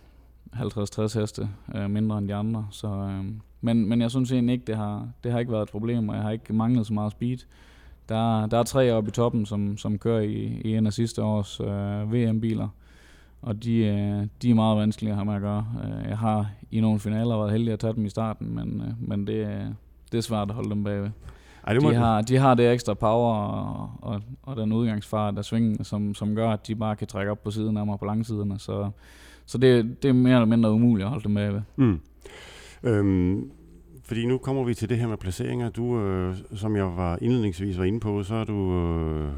50-60 0.55 1.19
heste 1.19 1.49
øh, 1.75 1.89
mindre 1.89 2.17
end 2.17 2.27
de 2.27 2.35
andre. 2.35 2.67
Så, 2.71 2.87
øh, 2.87 3.25
men, 3.61 3.89
men 3.89 4.01
jeg 4.01 4.11
synes 4.11 4.31
egentlig 4.31 4.53
ikke, 4.53 4.65
det 4.65 4.75
har, 4.75 5.09
det 5.23 5.31
har 5.31 5.39
ikke 5.39 5.51
været 5.51 5.63
et 5.63 5.71
problem, 5.71 6.09
og 6.09 6.15
jeg 6.15 6.23
har 6.23 6.31
ikke 6.31 6.53
manglet 6.53 6.87
så 6.87 6.93
meget 6.93 7.11
speed. 7.11 7.37
Der, 8.11 8.45
der 8.45 8.57
er 8.57 8.63
tre 8.63 8.91
oppe 8.91 9.07
i 9.07 9.11
toppen, 9.11 9.45
som, 9.45 9.77
som 9.77 9.97
kører 9.97 10.21
i, 10.21 10.61
i 10.65 10.75
en 10.75 10.87
af 10.87 10.93
sidste 10.93 11.23
års 11.23 11.59
øh, 11.59 12.13
VM-biler. 12.13 12.67
Og 13.41 13.63
de, 13.63 13.77
øh, 13.77 14.27
de 14.41 14.49
er 14.49 14.55
meget 14.55 14.77
vanskelige 14.77 15.11
at 15.11 15.15
have 15.15 15.25
med 15.25 15.35
at 15.35 15.41
gøre. 15.41 15.65
Øh, 15.83 16.09
jeg 16.09 16.17
har 16.17 16.49
i 16.71 16.79
nogle 16.79 16.99
finaler 16.99 17.37
været 17.37 17.51
heldig 17.51 17.73
at 17.73 17.79
tage 17.79 17.93
dem 17.93 18.05
i 18.05 18.09
starten, 18.09 18.55
men, 18.55 18.81
øh, 18.81 19.09
men 19.09 19.27
det, 19.27 19.47
det 20.11 20.17
er 20.17 20.21
svært 20.21 20.49
at 20.49 20.55
holde 20.55 20.69
dem 20.69 20.83
bagved. 20.83 21.09
Ej, 21.67 21.73
det 21.73 21.81
de, 21.81 21.95
har, 21.95 22.21
de 22.21 22.37
har 22.37 22.53
det 22.53 22.71
ekstra 22.71 22.93
power 22.93 23.33
og, 23.35 23.89
og, 24.01 24.21
og 24.43 24.55
den 24.57 24.73
udgangsfart 24.73 25.37
af 25.37 25.45
svingen, 25.45 25.83
som, 25.83 26.13
som 26.13 26.35
gør, 26.35 26.49
at 26.49 26.67
de 26.67 26.75
bare 26.75 26.95
kan 26.95 27.07
trække 27.07 27.31
op 27.31 27.43
på 27.43 27.51
siden 27.51 27.77
af 27.77 27.85
mig 27.85 27.99
på 27.99 28.05
langsiderne. 28.05 28.59
Så, 28.59 28.89
så 29.45 29.57
det, 29.57 30.03
det 30.03 30.09
er 30.09 30.13
mere 30.13 30.35
eller 30.35 30.45
mindre 30.45 30.71
umuligt 30.71 31.05
at 31.05 31.09
holde 31.09 31.23
dem 31.23 31.33
bagved. 31.33 31.61
Mm. 31.75 31.99
Øhm, 32.83 33.51
fordi 34.11 34.25
nu 34.25 34.37
kommer 34.37 34.63
vi 34.63 34.73
til 34.73 34.89
det 34.89 34.97
her 34.97 35.07
med 35.07 35.17
placeringer. 35.17 35.69
Du, 35.69 35.99
øh, 35.99 36.35
som 36.55 36.75
jeg 36.75 36.85
var 36.85 37.17
indledningsvis 37.21 37.77
var 37.77 37.83
inde 37.83 37.99
på, 37.99 38.23
så 38.23 38.35
er 38.35 38.43
du, 38.43 38.73
øh, 38.73 39.29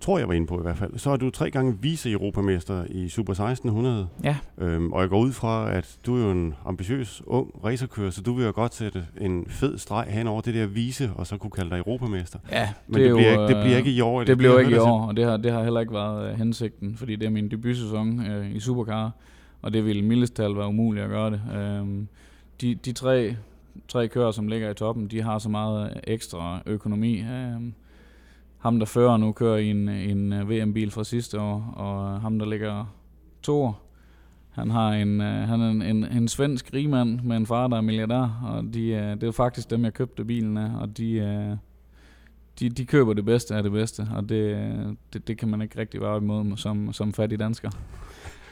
tror 0.00 0.18
jeg 0.18 0.28
var 0.28 0.34
inde 0.34 0.46
på 0.46 0.58
i 0.58 0.62
hvert 0.62 0.76
fald, 0.76 0.98
så 0.98 1.10
er 1.10 1.16
du 1.16 1.30
tre 1.30 1.50
gange 1.50 1.78
vice-europamester 1.80 2.84
i 2.88 3.08
Super 3.08 3.32
1600. 3.32 4.08
Ja. 4.24 4.36
Øhm, 4.58 4.92
og 4.92 5.00
jeg 5.00 5.08
går 5.08 5.20
ud 5.20 5.32
fra, 5.32 5.72
at 5.72 5.96
du 6.06 6.16
er 6.16 6.24
jo 6.24 6.30
en 6.30 6.54
ambitiøs, 6.64 7.22
ung 7.26 7.64
racerkører, 7.64 8.10
så 8.10 8.22
du 8.22 8.34
vil 8.34 8.44
jo 8.44 8.52
godt 8.54 8.74
sætte 8.74 9.06
en 9.20 9.46
fed 9.48 9.78
streg 9.78 10.06
hen 10.08 10.26
over 10.26 10.40
det 10.40 10.54
der 10.54 10.66
vise, 10.66 11.10
og 11.14 11.26
så 11.26 11.36
kunne 11.36 11.50
kalde 11.50 11.70
dig 11.70 11.78
europamester. 11.78 12.38
Ja, 12.52 12.68
Men 12.86 13.00
det, 13.00 13.10
det, 13.10 13.16
bliver, 13.16 13.32
jo, 13.32 13.40
ikke, 13.40 13.54
det 13.54 13.62
bliver 13.64 13.78
ikke 13.78 13.90
i 13.90 14.00
år. 14.00 14.18
Det, 14.18 14.26
det 14.26 14.38
bliver 14.38 14.58
ikke 14.58 14.70
i 14.70 14.78
år, 14.78 15.06
og 15.06 15.16
det 15.16 15.24
har, 15.24 15.36
det 15.36 15.52
har 15.52 15.62
heller 15.62 15.80
ikke 15.80 15.94
været 15.94 16.32
uh, 16.32 16.38
hensigten, 16.38 16.96
fordi 16.96 17.16
det 17.16 17.26
er 17.26 17.30
min 17.30 17.50
debutsæson 17.50 18.18
uh, 18.18 18.56
i 18.56 18.60
Supercar, 18.60 19.10
og 19.62 19.72
det 19.72 19.84
ville 19.84 20.02
mildest 20.02 20.38
være 20.38 20.68
umuligt 20.68 21.04
at 21.04 21.10
gøre 21.10 21.30
det. 21.30 21.40
Uh, 21.82 22.04
de, 22.60 22.74
de 22.74 22.92
tre 22.92 23.36
tre 23.88 24.08
kører, 24.08 24.30
som 24.30 24.48
ligger 24.48 24.70
i 24.70 24.74
toppen, 24.74 25.08
de 25.08 25.22
har 25.22 25.38
så 25.38 25.48
meget 25.48 25.90
øh, 25.90 25.96
ekstra 26.04 26.62
økonomi. 26.66 27.20
Um, 27.20 27.74
ham, 28.58 28.78
der 28.78 28.86
fører 28.86 29.16
nu, 29.16 29.32
kører 29.32 29.56
i 29.56 29.70
en, 29.70 29.88
en 29.88 30.32
øh, 30.32 30.50
VM-bil 30.50 30.90
fra 30.90 31.04
sidste 31.04 31.40
år, 31.40 31.74
og 31.76 32.14
øh, 32.14 32.20
ham, 32.22 32.38
der 32.38 32.46
ligger 32.46 32.94
to 33.42 33.72
han 34.50 34.70
har 34.70 34.92
en, 34.92 35.20
han 35.20 35.60
er 35.60 35.70
en, 35.70 35.82
en, 35.82 36.04
en 36.04 36.28
svensk 36.28 36.74
rigmand 36.74 37.20
med 37.20 37.36
en 37.36 37.46
far, 37.46 37.68
der 37.68 37.76
er 37.76 37.80
milliardær, 37.80 38.40
og 38.44 38.64
de, 38.74 39.16
det 39.20 39.22
er 39.22 39.32
faktisk 39.32 39.70
dem, 39.70 39.84
jeg 39.84 39.94
købte 39.94 40.24
bilen 40.24 40.56
af, 40.56 40.70
og 40.80 40.98
de, 40.98 41.48
uh, 41.52 41.58
de, 42.60 42.68
de 42.68 42.86
køber 42.86 43.12
det 43.12 43.24
bedste 43.24 43.54
af 43.54 43.62
det 43.62 43.72
bedste, 43.72 44.08
og 44.14 44.28
det, 44.28 44.56
det, 45.12 45.28
det 45.28 45.38
kan 45.38 45.48
man 45.48 45.62
ikke 45.62 45.80
rigtig 45.80 46.00
være 46.00 46.16
imod 46.16 46.56
som, 46.56 46.92
som 46.92 47.12
fattig 47.12 47.38
dansker. 47.38 47.70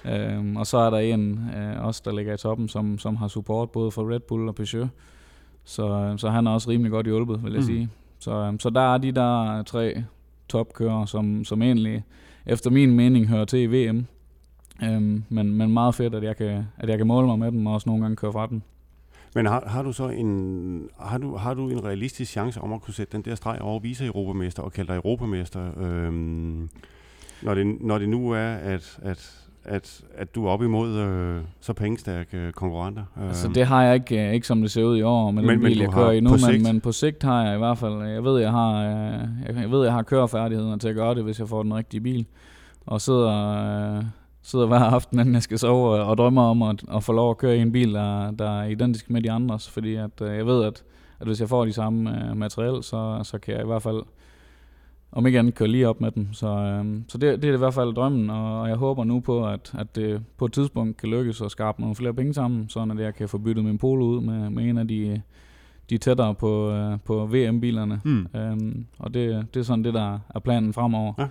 øhm, 0.05 0.57
og 0.57 0.67
så 0.67 0.79
er 0.79 0.91
der 0.91 0.99
en 0.99 1.51
øh, 1.57 1.85
også, 1.85 2.03
der 2.05 2.13
ligger 2.13 2.35
i 2.35 2.37
toppen, 2.37 2.69
som, 2.69 2.99
som 2.99 3.17
har 3.17 3.29
support 3.29 3.71
både 3.71 3.91
fra 3.91 4.03
Red 4.03 4.21
Bull 4.21 4.49
og 4.49 4.55
Peugeot. 4.55 4.89
Så, 5.65 6.15
så 6.17 6.31
han 6.31 6.47
er 6.47 6.51
også 6.51 6.71
rimelig 6.71 6.93
godt 6.93 7.07
hjulpet, 7.07 7.45
vil 7.45 7.53
jeg 7.53 7.61
mm. 7.61 7.67
sige. 7.67 7.89
Så, 8.19 8.49
um, 8.49 8.61
så 8.61 8.71
der 8.71 8.95
er 8.95 8.99
de 8.99 9.13
der 9.13 9.63
tre 9.63 10.05
topkører, 10.49 11.07
som, 11.07 11.45
som 11.45 11.63
egentlig 11.63 12.05
efter 12.47 12.71
min 12.71 12.91
mening 12.91 13.29
hører 13.29 13.45
til 13.45 13.59
i 13.59 13.67
VM. 13.67 14.07
Um, 14.83 15.25
men, 15.29 15.55
men 15.55 15.73
meget 15.73 15.95
fedt, 15.95 16.15
at 16.15 16.23
jeg, 16.23 16.37
kan, 16.37 16.65
at 16.79 16.89
jeg 16.89 16.99
kan 16.99 17.07
måle 17.07 17.27
mig 17.27 17.39
med 17.39 17.53
dem, 17.53 17.67
og 17.67 17.75
også 17.75 17.89
nogle 17.89 18.03
gange 18.03 18.17
køre 18.17 18.33
fra 18.33 18.47
dem. 18.47 18.63
Men 19.35 19.47
har, 19.47 19.65
har 19.67 19.83
du 19.83 19.93
så 19.93 20.09
en, 20.09 20.89
har 21.01 21.19
du, 21.19 21.37
har 21.37 21.55
du 21.55 21.71
en 21.71 21.85
realistisk 21.85 22.33
chance 22.33 22.61
om 22.61 22.73
at 22.73 22.81
kunne 22.81 22.95
sætte 22.95 23.13
den 23.13 23.23
der 23.23 23.35
streg 23.35 23.63
over 23.63 23.81
vise 23.81 24.07
europamester 24.07 24.63
og 24.63 24.73
kalde 24.73 24.93
dig 24.93 24.97
europamester, 24.97 25.79
øhm, 25.79 26.71
når, 27.43 27.55
det, 27.55 27.81
når 27.81 27.99
det 27.99 28.09
nu 28.09 28.31
er, 28.31 28.55
at, 28.55 28.99
at 29.03 29.44
at, 29.65 30.01
at 30.17 30.35
du 30.35 30.47
er 30.47 30.51
op 30.51 30.63
imod 30.63 30.99
øh, 30.99 31.41
så 31.61 31.73
pengestærke 31.73 32.37
øh, 32.37 32.53
konkurrenter? 32.53 33.03
Øh. 33.19 33.29
Altså 33.29 33.49
det 33.49 33.67
har 33.67 33.83
jeg 33.83 33.95
ikke, 33.95 34.27
øh, 34.27 34.35
ikke 34.35 34.47
som 34.47 34.61
det 34.61 34.71
ser 34.71 34.85
ud 34.85 34.97
i 34.97 35.03
år 35.03 35.31
med 35.31 35.43
men, 35.43 35.51
den 35.51 35.61
bil, 35.61 35.79
jeg 35.79 35.93
kører 35.93 36.11
i 36.11 36.21
nu, 36.21 36.31
men, 36.31 36.63
men 36.63 36.81
på 36.81 36.93
sigt 36.93 37.23
har 37.23 37.45
jeg 37.45 37.55
i 37.55 37.59
hvert 37.59 37.79
fald, 37.79 38.03
jeg 38.03 38.25
ved, 38.25 38.41
jeg 38.41 38.51
har, 38.51 38.85
øh, 38.85 39.63
jeg 39.63 39.71
ved, 39.71 39.85
jeg 39.85 39.93
har 39.93 40.03
kørefærdigheder 40.03 40.77
til 40.77 40.89
at 40.89 40.95
gøre 40.95 41.15
det, 41.15 41.25
hvis 41.25 41.39
jeg 41.39 41.49
får 41.49 41.63
den 41.63 41.75
rigtige 41.75 42.01
bil. 42.01 42.27
Og 42.87 43.01
sidder, 43.01 43.97
øh, 43.97 44.05
sidder 44.43 44.67
hver 44.67 44.79
aften, 44.79 45.19
inden 45.21 45.35
jeg 45.35 45.43
skal 45.43 45.59
sove, 45.59 46.03
og 46.03 46.19
drømmer 46.19 46.43
om 46.43 46.63
at, 46.63 46.85
at 46.95 47.03
få 47.05 47.13
lov 47.13 47.31
at 47.31 47.39
køre 47.39 47.57
i 47.57 47.61
en 47.61 47.73
bil, 47.73 47.95
der, 47.95 48.31
der 48.31 48.61
er 48.61 48.65
identisk 48.65 49.11
med 49.11 49.23
de 49.23 49.31
andres, 49.31 49.71
fordi 49.71 49.95
at, 49.95 50.21
øh, 50.23 50.37
jeg 50.37 50.47
ved, 50.47 50.65
at, 50.65 50.85
at 51.21 51.27
hvis 51.27 51.41
jeg 51.41 51.49
får 51.49 51.65
de 51.65 51.73
samme 51.73 52.29
øh, 52.31 52.37
materiel, 52.37 52.83
så, 52.83 53.21
så 53.23 53.39
kan 53.39 53.55
jeg 53.55 53.63
i 53.63 53.67
hvert 53.67 53.83
fald 53.83 54.03
om 55.15 55.27
ikke 55.27 55.39
andet 55.39 55.55
køre 55.55 55.69
lige 55.69 55.89
op 55.89 56.01
med 56.01 56.11
dem. 56.11 56.33
Så, 56.33 56.49
øh, 56.49 57.01
så 57.09 57.19
det, 57.19 57.43
det 57.43 57.51
er 57.51 57.55
i 57.55 57.59
hvert 57.59 57.75
fald 57.75 57.95
drømmen, 57.95 58.31
og 58.31 58.69
jeg 58.69 58.77
håber 58.77 59.05
nu 59.05 59.21
på, 59.21 59.49
at, 59.49 59.75
at 59.79 59.97
det 59.97 60.23
på 60.37 60.45
et 60.45 60.53
tidspunkt 60.53 60.97
kan 60.97 61.09
lykkes 61.09 61.41
at 61.41 61.51
skabe 61.51 61.81
nogle 61.81 61.97
flere 61.97 62.15
penge 62.15 62.35
sammen, 62.35 62.69
så 62.69 62.81
at 62.81 62.99
jeg 62.99 63.15
kan 63.15 63.29
få 63.29 63.39
byttet 63.39 63.65
min 63.65 63.79
polo 63.79 64.05
ud 64.05 64.21
med, 64.21 64.51
med 64.51 64.65
en 64.65 64.79
af 64.79 64.89
de, 64.89 65.23
de 65.91 65.99
tættere 65.99 66.35
på, 66.35 66.71
øh, 66.71 66.99
på 67.05 67.27
VM-bilerne. 67.27 68.01
Mm. 68.05 68.27
Øhm, 68.37 68.87
og 68.99 69.15
det, 69.15 69.47
det 69.55 69.61
er 69.61 69.65
sådan 69.65 69.85
det, 69.85 69.95
der 69.95 70.19
er 70.35 70.39
planen 70.39 70.73
fremover. 70.73 71.13
Ja. 71.19 71.27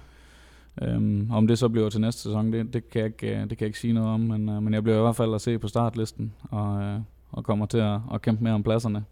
Øhm, 0.81 1.31
om 1.31 1.47
det 1.47 1.59
så 1.59 1.69
bliver 1.69 1.89
til 1.89 2.01
næste 2.01 2.21
sæson, 2.21 2.53
det, 2.53 2.73
det, 2.73 2.89
kan 2.89 2.99
jeg 2.99 3.05
ikke, 3.05 3.41
det 3.41 3.49
kan 3.49 3.57
jeg 3.59 3.67
ikke 3.67 3.79
sige 3.79 3.93
noget 3.93 4.09
om, 4.09 4.19
men, 4.19 4.49
øh, 4.49 4.63
men 4.63 4.73
jeg 4.73 4.83
bliver 4.83 4.97
i 4.97 5.01
hvert 5.01 5.15
fald 5.15 5.33
at 5.33 5.41
se 5.41 5.59
på 5.59 5.67
startlisten, 5.67 6.33
og, 6.51 6.81
øh, 6.81 6.99
og 7.31 7.43
kommer 7.43 7.65
til 7.65 7.77
at, 7.77 7.99
at 8.13 8.21
kæmpe 8.21 8.43
mere 8.43 8.53
om 8.53 8.63
pladserne. 8.63 9.03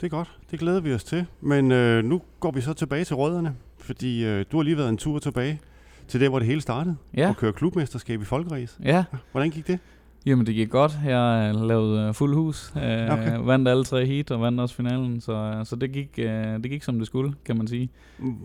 Det 0.00 0.06
er 0.06 0.10
godt. 0.10 0.38
Det 0.50 0.58
glæder 0.58 0.80
vi 0.80 0.94
os 0.94 1.04
til. 1.04 1.26
Men 1.40 1.72
øh, 1.72 2.04
nu 2.04 2.22
går 2.40 2.50
vi 2.50 2.60
så 2.60 2.72
tilbage 2.72 3.04
til 3.04 3.16
rødderne, 3.16 3.54
fordi 3.78 4.24
øh, 4.24 4.44
du 4.52 4.56
har 4.56 4.62
lige 4.62 4.76
været 4.76 4.88
en 4.88 4.96
tur 4.96 5.18
tilbage 5.18 5.60
til 6.08 6.20
der, 6.20 6.28
hvor 6.28 6.38
det 6.38 6.48
hele 6.48 6.60
startede. 6.60 6.96
Ja. 7.16 7.28
Og 7.28 7.36
køre 7.36 7.52
klubmesterskab 7.52 8.22
i 8.22 8.24
folkeræs. 8.24 8.78
Ja. 8.84 9.04
Hvordan 9.32 9.50
gik 9.50 9.66
det? 9.66 9.78
Jamen, 10.26 10.46
det 10.46 10.54
gik 10.54 10.70
godt. 10.70 10.98
Jeg 11.04 11.54
lavede 11.54 12.08
uh, 12.08 12.14
fuld 12.14 12.34
hus. 12.34 12.72
Uh, 12.76 12.82
okay. 12.82 13.36
Vandt 13.38 13.68
alle 13.68 13.84
tre 13.84 14.06
heat 14.06 14.30
og 14.30 14.40
vandt 14.40 14.60
også 14.60 14.74
finalen. 14.74 15.20
Så, 15.20 15.54
uh, 15.58 15.66
så 15.66 15.76
det, 15.76 15.92
gik, 15.92 16.08
uh, 16.18 16.24
det 16.24 16.70
gik, 16.70 16.82
som 16.82 16.98
det 16.98 17.06
skulle, 17.06 17.34
kan 17.44 17.56
man 17.56 17.66
sige. 17.66 17.90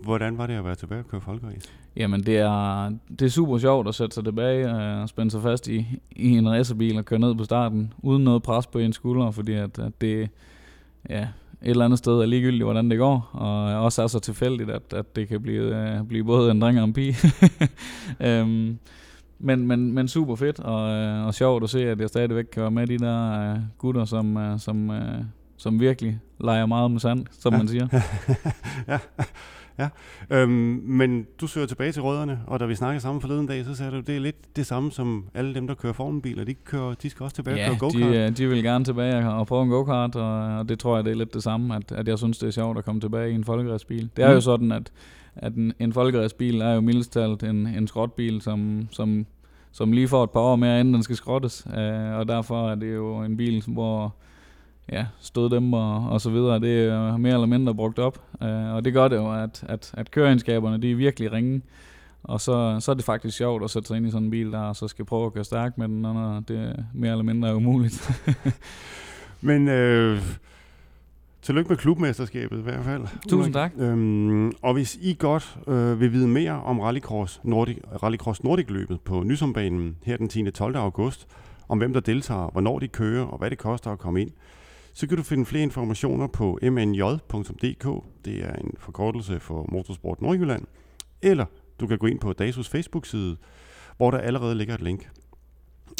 Hvordan 0.02 0.38
var 0.38 0.46
det 0.46 0.54
at 0.54 0.64
være 0.64 0.74
tilbage 0.74 1.00
og 1.00 1.08
køre 1.08 1.20
folkeræs? 1.20 1.72
Jamen, 1.96 2.22
det 2.22 2.38
er, 2.38 2.90
det 3.18 3.22
er 3.22 3.28
super 3.28 3.58
sjovt 3.58 3.88
at 3.88 3.94
sætte 3.94 4.14
sig 4.14 4.24
tilbage 4.24 4.70
og 4.70 5.08
spænde 5.08 5.30
sig 5.30 5.42
fast 5.42 5.68
i, 5.68 5.86
i 6.10 6.30
en 6.30 6.50
racerbil 6.50 6.98
og 6.98 7.04
køre 7.04 7.18
ned 7.18 7.34
på 7.34 7.44
starten, 7.44 7.92
uden 7.98 8.24
noget 8.24 8.42
pres 8.42 8.66
på 8.66 8.78
en 8.78 8.92
skulder, 8.92 9.30
fordi 9.30 9.52
at, 9.52 9.78
at 9.78 10.00
det, 10.00 10.28
ja, 11.10 11.28
et 11.64 11.70
eller 11.70 11.84
andet 11.84 11.98
sted 11.98 12.12
er 12.12 12.26
ligegyldigt, 12.26 12.64
hvordan 12.64 12.90
det 12.90 12.98
går, 12.98 13.30
og 13.32 13.84
også 13.84 14.02
er 14.02 14.06
så 14.06 14.18
tilfældigt, 14.18 14.70
at, 14.70 14.82
at 14.92 15.16
det 15.16 15.28
kan 15.28 15.42
blive, 15.42 15.98
uh, 16.00 16.08
blive 16.08 16.24
både 16.24 16.50
en 16.50 16.60
dreng 16.60 16.78
og 16.78 16.84
en 16.84 16.92
pige. 16.92 17.16
um, 18.42 18.78
men, 19.48 19.66
men, 19.66 19.92
men 19.92 20.08
super 20.08 20.36
fedt, 20.36 20.60
og, 20.60 20.82
uh, 21.20 21.26
og 21.26 21.34
sjovt 21.34 21.64
at 21.64 21.70
se, 21.70 21.90
at 21.90 22.00
jeg 22.00 22.08
stadigvæk 22.08 22.44
kan 22.44 22.62
være 22.62 22.70
med 22.70 22.86
de 22.86 22.98
der 22.98 23.52
uh, 23.54 23.58
gutter, 23.78 24.04
som, 24.04 24.36
uh, 24.36 24.58
som, 24.58 24.90
uh, 24.90 25.24
som 25.56 25.80
virkelig 25.80 26.20
leger 26.40 26.66
meget 26.66 26.90
med 26.90 27.00
sand, 27.00 27.26
som 27.30 27.52
ja. 27.52 27.58
man 27.58 27.68
siger. 27.68 27.88
ja. 28.88 28.98
Ja, 29.78 29.88
øhm, 30.30 30.50
men 30.84 31.26
du 31.40 31.46
søger 31.46 31.66
tilbage 31.66 31.92
til 31.92 32.02
rødderne, 32.02 32.40
og 32.46 32.60
da 32.60 32.66
vi 32.66 32.74
snakkede 32.74 33.00
sammen 33.00 33.20
forleden 33.20 33.46
dag, 33.46 33.64
så 33.64 33.74
sagde 33.74 33.92
du, 33.92 34.00
det 34.00 34.16
er 34.16 34.20
lidt 34.20 34.56
det 34.56 34.66
samme 34.66 34.92
som 34.92 35.24
alle 35.34 35.54
dem, 35.54 35.66
der 35.66 35.74
kører 35.74 35.92
formelbiler. 35.92 36.44
De, 36.44 36.54
kører, 36.54 36.94
de 36.94 37.10
skal 37.10 37.24
også 37.24 37.36
tilbage 37.36 37.56
ja, 37.56 37.70
og 37.70 37.78
køre 37.78 37.90
go-kart. 37.90 38.12
De, 38.12 38.30
de 38.30 38.48
vil 38.48 38.62
gerne 38.62 38.84
tilbage 38.84 39.30
og 39.30 39.46
prøve 39.46 39.62
en 39.62 39.68
go-kart, 39.68 40.16
og, 40.16 40.58
og 40.58 40.68
det 40.68 40.78
tror 40.78 40.96
jeg, 40.96 41.04
det 41.04 41.10
er 41.10 41.14
lidt 41.16 41.34
det 41.34 41.42
samme, 41.42 41.76
at, 41.76 41.92
at 41.92 42.08
jeg 42.08 42.18
synes, 42.18 42.38
det 42.38 42.46
er 42.46 42.50
sjovt 42.50 42.78
at 42.78 42.84
komme 42.84 43.00
tilbage 43.00 43.30
i 43.30 43.34
en 43.34 43.44
folkeræsbil. 43.44 44.10
Det 44.16 44.24
er 44.24 44.28
mm. 44.28 44.34
jo 44.34 44.40
sådan, 44.40 44.72
at, 44.72 44.92
at 45.36 45.54
en, 45.54 45.72
en 45.78 45.92
folkeræsbil 45.92 46.60
er 46.60 46.74
jo 46.74 46.80
mildest 46.80 47.12
talt 47.12 47.42
en, 47.42 47.66
en 47.66 47.86
skrotbil, 47.86 48.40
som, 48.40 48.88
som, 48.90 49.26
som 49.72 49.92
lige 49.92 50.08
får 50.08 50.24
et 50.24 50.30
par 50.30 50.40
år 50.40 50.56
mere, 50.56 50.80
inden 50.80 50.94
den 50.94 51.02
skal 51.02 51.16
skrottes. 51.16 51.66
Uh, 51.66 52.18
og 52.18 52.28
derfor 52.28 52.70
er 52.70 52.74
det 52.74 52.94
jo 52.94 53.22
en 53.22 53.36
bil, 53.36 53.64
hvor 53.66 54.14
ja, 54.92 55.06
støddæmper 55.20 56.06
og 56.08 56.20
så 56.20 56.30
videre, 56.30 56.60
det 56.60 56.84
er 56.84 57.16
mere 57.16 57.34
eller 57.34 57.46
mindre 57.46 57.74
brugt 57.74 57.98
op. 57.98 58.18
Uh, 58.40 58.48
og 58.48 58.84
det 58.84 58.92
gør 58.92 59.08
det 59.08 59.16
jo, 59.16 59.32
at, 59.32 59.64
at, 59.68 59.90
at 59.94 60.10
køreegenskaberne, 60.10 60.82
de 60.82 60.90
er 60.90 60.96
virkelig 60.96 61.32
ringe. 61.32 61.62
Og 62.22 62.40
så, 62.40 62.76
så 62.80 62.90
er 62.90 62.94
det 62.94 63.04
faktisk 63.04 63.36
sjovt 63.36 63.64
at 63.64 63.70
sætte 63.70 63.88
sig 63.88 63.96
ind 63.96 64.06
i 64.06 64.10
sådan 64.10 64.24
en 64.24 64.30
bil, 64.30 64.52
der 64.52 64.72
så 64.72 64.88
skal 64.88 65.04
prøve 65.04 65.26
at 65.26 65.34
køre 65.34 65.44
stærkt 65.44 65.78
med 65.78 65.88
den, 65.88 66.02
når 66.02 66.42
det 66.48 66.58
er 66.58 66.72
mere 66.94 67.10
eller 67.10 67.24
mindre 67.24 67.56
umuligt. 67.56 68.10
Men 69.40 69.68
øh, 69.68 70.22
tillykke 71.42 71.68
med 71.68 71.76
klubmesterskabet 71.76 72.58
i 72.58 72.62
hvert 72.62 72.84
fald. 72.84 73.02
Tusind 73.28 73.54
tak. 73.54 73.72
Øhm, 73.78 74.52
og 74.62 74.72
hvis 74.72 74.98
I 75.02 75.16
godt 75.18 75.58
øh, 75.68 76.00
vil 76.00 76.12
vide 76.12 76.28
mere 76.28 76.52
om 76.52 76.80
Rallycross 76.80 77.40
Nordic, 77.44 77.78
Rallycross 78.02 78.44
Nordic 78.44 78.70
løbet 78.70 79.00
på 79.00 79.22
Nysombanen 79.22 79.96
her 80.02 80.16
den 80.16 80.28
10. 80.28 80.50
12. 80.50 80.76
august, 80.76 81.26
om 81.68 81.78
hvem 81.78 81.92
der 81.92 82.00
deltager, 82.00 82.50
hvornår 82.50 82.78
de 82.78 82.88
kører 82.88 83.24
og 83.24 83.38
hvad 83.38 83.50
det 83.50 83.58
koster 83.58 83.90
at 83.90 83.98
komme 83.98 84.20
ind, 84.20 84.30
så 84.94 85.06
kan 85.06 85.16
du 85.16 85.22
finde 85.22 85.44
flere 85.44 85.62
informationer 85.62 86.26
på 86.26 86.58
mnj.dk. 86.62 88.04
Det 88.24 88.44
er 88.44 88.52
en 88.52 88.74
forkortelse 88.78 89.40
for 89.40 89.66
Motorsport 89.72 90.22
Nordjylland. 90.22 90.64
Eller 91.22 91.46
du 91.80 91.86
kan 91.86 91.98
gå 91.98 92.06
ind 92.06 92.20
på 92.20 92.32
DASUS 92.32 92.68
Facebook-side, 92.68 93.36
hvor 93.96 94.10
der 94.10 94.18
allerede 94.18 94.54
ligger 94.54 94.74
et 94.74 94.82
link. 94.82 95.10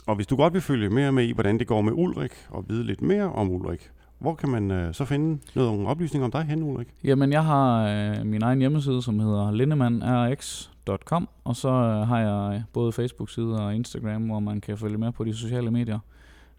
Og 0.06 0.16
hvis 0.16 0.26
du 0.26 0.36
godt 0.36 0.52
vil 0.52 0.62
følge 0.62 0.90
mere 0.90 1.12
med 1.12 1.24
i, 1.24 1.32
hvordan 1.32 1.58
det 1.58 1.66
går 1.66 1.80
med 1.80 1.92
Ulrik, 1.92 2.32
og 2.48 2.64
vide 2.68 2.84
lidt 2.84 3.02
mere 3.02 3.32
om 3.32 3.50
Ulrik, 3.50 3.90
hvor 4.18 4.34
kan 4.34 4.48
man 4.48 4.70
øh, 4.70 4.94
så 4.94 5.04
finde 5.04 5.40
noget 5.54 5.86
oplysning 5.86 6.24
om 6.24 6.30
dig 6.30 6.42
hen, 6.42 6.62
Ulrik? 6.62 6.88
Jamen, 7.04 7.32
jeg 7.32 7.44
har 7.44 7.88
øh, 7.88 8.26
min 8.26 8.42
egen 8.42 8.58
hjemmeside, 8.58 9.02
som 9.02 9.18
hedder 9.18 9.50
lindemannrx.com, 9.50 11.28
og 11.44 11.56
så 11.56 11.68
øh, 11.68 12.08
har 12.08 12.20
jeg 12.20 12.56
øh, 12.56 12.62
både 12.72 12.92
Facebook-side 12.92 13.66
og 13.66 13.74
Instagram, 13.74 14.22
hvor 14.22 14.40
man 14.40 14.60
kan 14.60 14.78
følge 14.78 14.98
med 14.98 15.12
på 15.12 15.24
de 15.24 15.34
sociale 15.34 15.70
medier. 15.70 15.98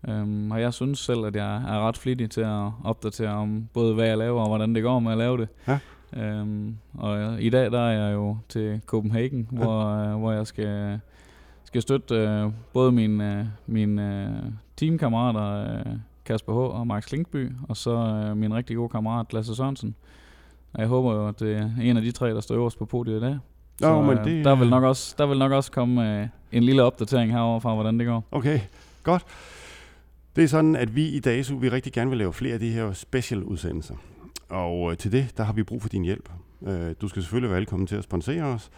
Um, 0.08 0.52
og 0.52 0.62
jeg 0.62 0.74
synes 0.74 1.00
selv, 1.00 1.26
at 1.26 1.36
jeg 1.36 1.56
er 1.56 1.88
ret 1.88 1.98
flittig 1.98 2.32
til 2.32 2.42
at 2.42 2.72
opdatere 2.84 3.30
om 3.30 3.70
både 3.74 3.94
hvad 3.94 4.08
jeg 4.08 4.18
laver 4.18 4.42
og 4.42 4.48
hvordan 4.48 4.76
det 4.76 4.84
går 4.84 5.00
med 5.00 5.12
at 5.12 5.18
lave 5.18 5.38
det. 5.38 5.48
Ja. 5.68 5.80
Um, 6.42 6.78
og 6.94 7.20
jeg, 7.20 7.38
i 7.42 7.50
dag 7.50 7.72
der 7.72 7.80
er 7.80 8.08
jeg 8.08 8.14
jo 8.14 8.38
til 8.50 8.82
Copenhagen, 8.86 9.48
ja. 9.52 9.58
hvor, 9.58 10.14
uh, 10.14 10.20
hvor 10.20 10.32
jeg 10.32 10.48
skal, 10.48 11.00
skal 11.64 11.82
støtte 11.82 12.44
uh, 12.46 12.52
både 12.74 12.92
mine, 12.92 13.40
uh, 13.42 13.74
mine 13.74 14.32
uh, 14.46 14.52
teamkammerater 14.78 15.80
uh, 15.80 15.92
Kasper 16.26 16.54
H. 16.54 16.58
og 16.58 16.88
Max 16.88 17.06
Klinkby, 17.06 17.52
og 17.70 17.78
så 17.78 17.96
uh, 18.32 18.38
min 18.38 18.54
rigtig 18.54 18.76
gode 18.76 18.90
kammerat 18.90 19.34
Lasse 19.34 19.56
Sørensen. 19.56 19.96
Og 20.74 20.82
jeg 20.82 20.88
håber 20.88 21.14
jo, 21.14 21.28
at 21.28 21.40
det 21.40 21.58
er 21.58 21.70
en 21.82 21.98
af 21.98 22.04
de 22.04 22.12
tre, 22.12 22.30
der 22.30 22.42
står 22.42 22.56
øverst 22.56 22.80
på 22.80 22.86
podiet 22.86 23.18
i 23.18 23.20
dag. 23.20 23.40
Så 23.80 23.90
Nå, 23.90 24.02
men 24.02 24.18
øh, 24.18 24.26
det, 24.26 24.46
der, 24.46 24.56
vil 24.56 24.70
nok 24.70 24.84
også, 24.84 25.16
der 25.18 25.26
vil 25.26 25.38
nok 25.38 25.52
også 25.52 25.72
komme 25.72 26.20
øh, 26.22 26.28
en 26.52 26.64
lille 26.64 26.84
opdatering 26.84 27.32
herover 27.32 27.60
fra, 27.60 27.74
hvordan 27.74 28.00
det 28.00 28.08
går. 28.08 28.24
Okay, 28.32 28.60
godt. 29.04 29.26
Det 30.36 30.44
er 30.44 30.48
sådan, 30.48 30.76
at 30.76 30.96
vi 30.96 31.08
i 31.08 31.20
DASU, 31.20 31.58
vi 31.58 31.70
rigtig 31.70 31.94
gerne 31.94 32.10
vil 32.10 32.18
lave 32.18 32.34
flere 32.34 32.54
af 32.54 32.60
de 32.60 32.72
her 32.72 32.94
special 32.94 33.44
udsendelser. 33.44 33.96
Og 34.50 34.92
øh, 34.92 34.98
til 34.98 35.12
det, 35.12 35.38
der 35.38 35.44
har 35.44 35.54
vi 35.54 35.64
brug 35.64 35.82
for 35.82 35.90
din 35.90 36.04
hjælp. 36.04 36.30
Øh, 36.68 36.96
du 37.02 37.08
skal 37.08 37.22
selvfølgelig 37.22 37.50
være 37.50 37.60
velkommen 37.60 37.88
til 37.88 37.96
at 37.96 38.04
sponsere 38.04 38.44
os. 38.44 38.72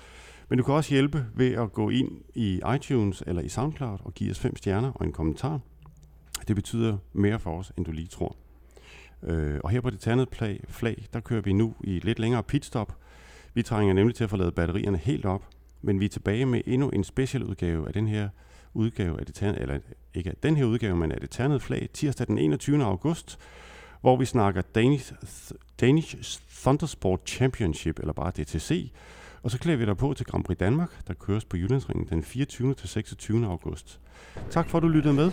Men 0.49 0.59
du 0.59 0.63
kan 0.63 0.73
også 0.73 0.93
hjælpe 0.93 1.25
ved 1.35 1.53
at 1.53 1.73
gå 1.73 1.89
ind 1.89 2.11
i 2.35 2.61
iTunes 2.75 3.23
eller 3.27 3.41
i 3.41 3.49
SoundCloud 3.49 3.97
og 4.03 4.13
give 4.13 4.31
os 4.31 4.39
fem 4.39 4.55
stjerner 4.55 4.91
og 4.91 5.05
en 5.05 5.11
kommentar. 5.11 5.59
Det 6.47 6.55
betyder 6.55 6.97
mere 7.13 7.39
for 7.39 7.59
os, 7.59 7.71
end 7.77 7.85
du 7.85 7.91
lige 7.91 8.07
tror. 8.07 8.35
Øh, 9.23 9.59
og 9.63 9.69
her 9.69 9.81
på 9.81 9.89
det 9.89 9.99
ternede 9.99 10.27
flag, 10.31 10.63
flag, 10.69 11.05
der 11.13 11.19
kører 11.19 11.41
vi 11.41 11.53
nu 11.53 11.75
i 11.83 11.97
et 11.97 12.05
lidt 12.05 12.19
længere 12.19 12.43
pitstop. 12.43 12.95
Vi 13.53 13.63
trænger 13.63 13.93
nemlig 13.93 14.15
til 14.15 14.23
at 14.23 14.29
få 14.29 14.37
lavet 14.37 14.55
batterierne 14.55 14.97
helt 14.97 15.25
op, 15.25 15.43
men 15.81 15.99
vi 15.99 16.05
er 16.05 16.09
tilbage 16.09 16.45
med 16.45 16.61
endnu 16.65 16.89
en 16.89 17.03
special 17.03 17.43
udgave 17.43 17.87
af 17.87 17.93
den 17.93 18.07
her 18.07 18.29
udgave 18.77 19.19
af 19.19 19.25
det 19.25 19.35
ternede, 19.35 19.61
eller 19.61 19.79
ikke 20.13 20.29
af 20.29 20.35
den 20.43 20.57
her 20.57 20.65
udgave, 20.65 20.95
men 20.95 21.11
af 21.11 21.19
det 21.21 21.29
ternede 21.29 21.59
flag, 21.59 21.89
tirsdag 21.93 22.27
den 22.27 22.37
21. 22.37 22.83
august, 22.83 23.39
hvor 24.01 24.17
vi 24.17 24.25
snakker 24.25 24.61
Danish, 24.61 25.13
Danish 25.81 26.41
Thundersport 26.61 27.19
Championship, 27.25 27.99
eller 27.99 28.13
bare 28.13 28.31
DTC, 28.31 28.91
og 29.43 29.51
så 29.51 29.59
klæder 29.59 29.77
vi 29.77 29.85
dig 29.85 29.97
på 29.97 30.13
til 30.13 30.25
Grand 30.25 30.43
Prix 30.43 30.57
Danmark, 30.57 31.07
der 31.07 31.13
køres 31.13 31.45
på 31.45 31.57
Jyllandsringen 31.57 32.07
den 32.09 32.23
24. 32.23 32.73
til 32.73 32.89
26. 32.89 33.45
august. 33.45 33.99
Tak 34.49 34.69
for, 34.69 34.77
at 34.77 34.81
du 34.81 34.87
lyttede 34.87 35.13
med. 35.13 35.31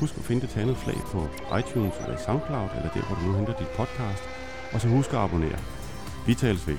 Husk 0.00 0.16
at 0.16 0.22
finde 0.22 0.42
det 0.42 0.50
ternede 0.50 0.76
flag 0.76 0.96
på 0.96 1.28
iTunes 1.58 1.94
eller 2.04 2.16
SoundCloud, 2.26 2.68
eller 2.76 2.90
der, 2.92 3.06
hvor 3.06 3.16
du 3.16 3.22
nu 3.22 3.36
henter 3.36 3.56
dit 3.58 3.68
podcast. 3.76 4.22
Og 4.72 4.80
så 4.80 4.88
husk 4.88 5.10
at 5.12 5.18
abonnere. 5.18 5.58
Vi 6.26 6.34
tales 6.34 6.68
ved. 6.68 6.78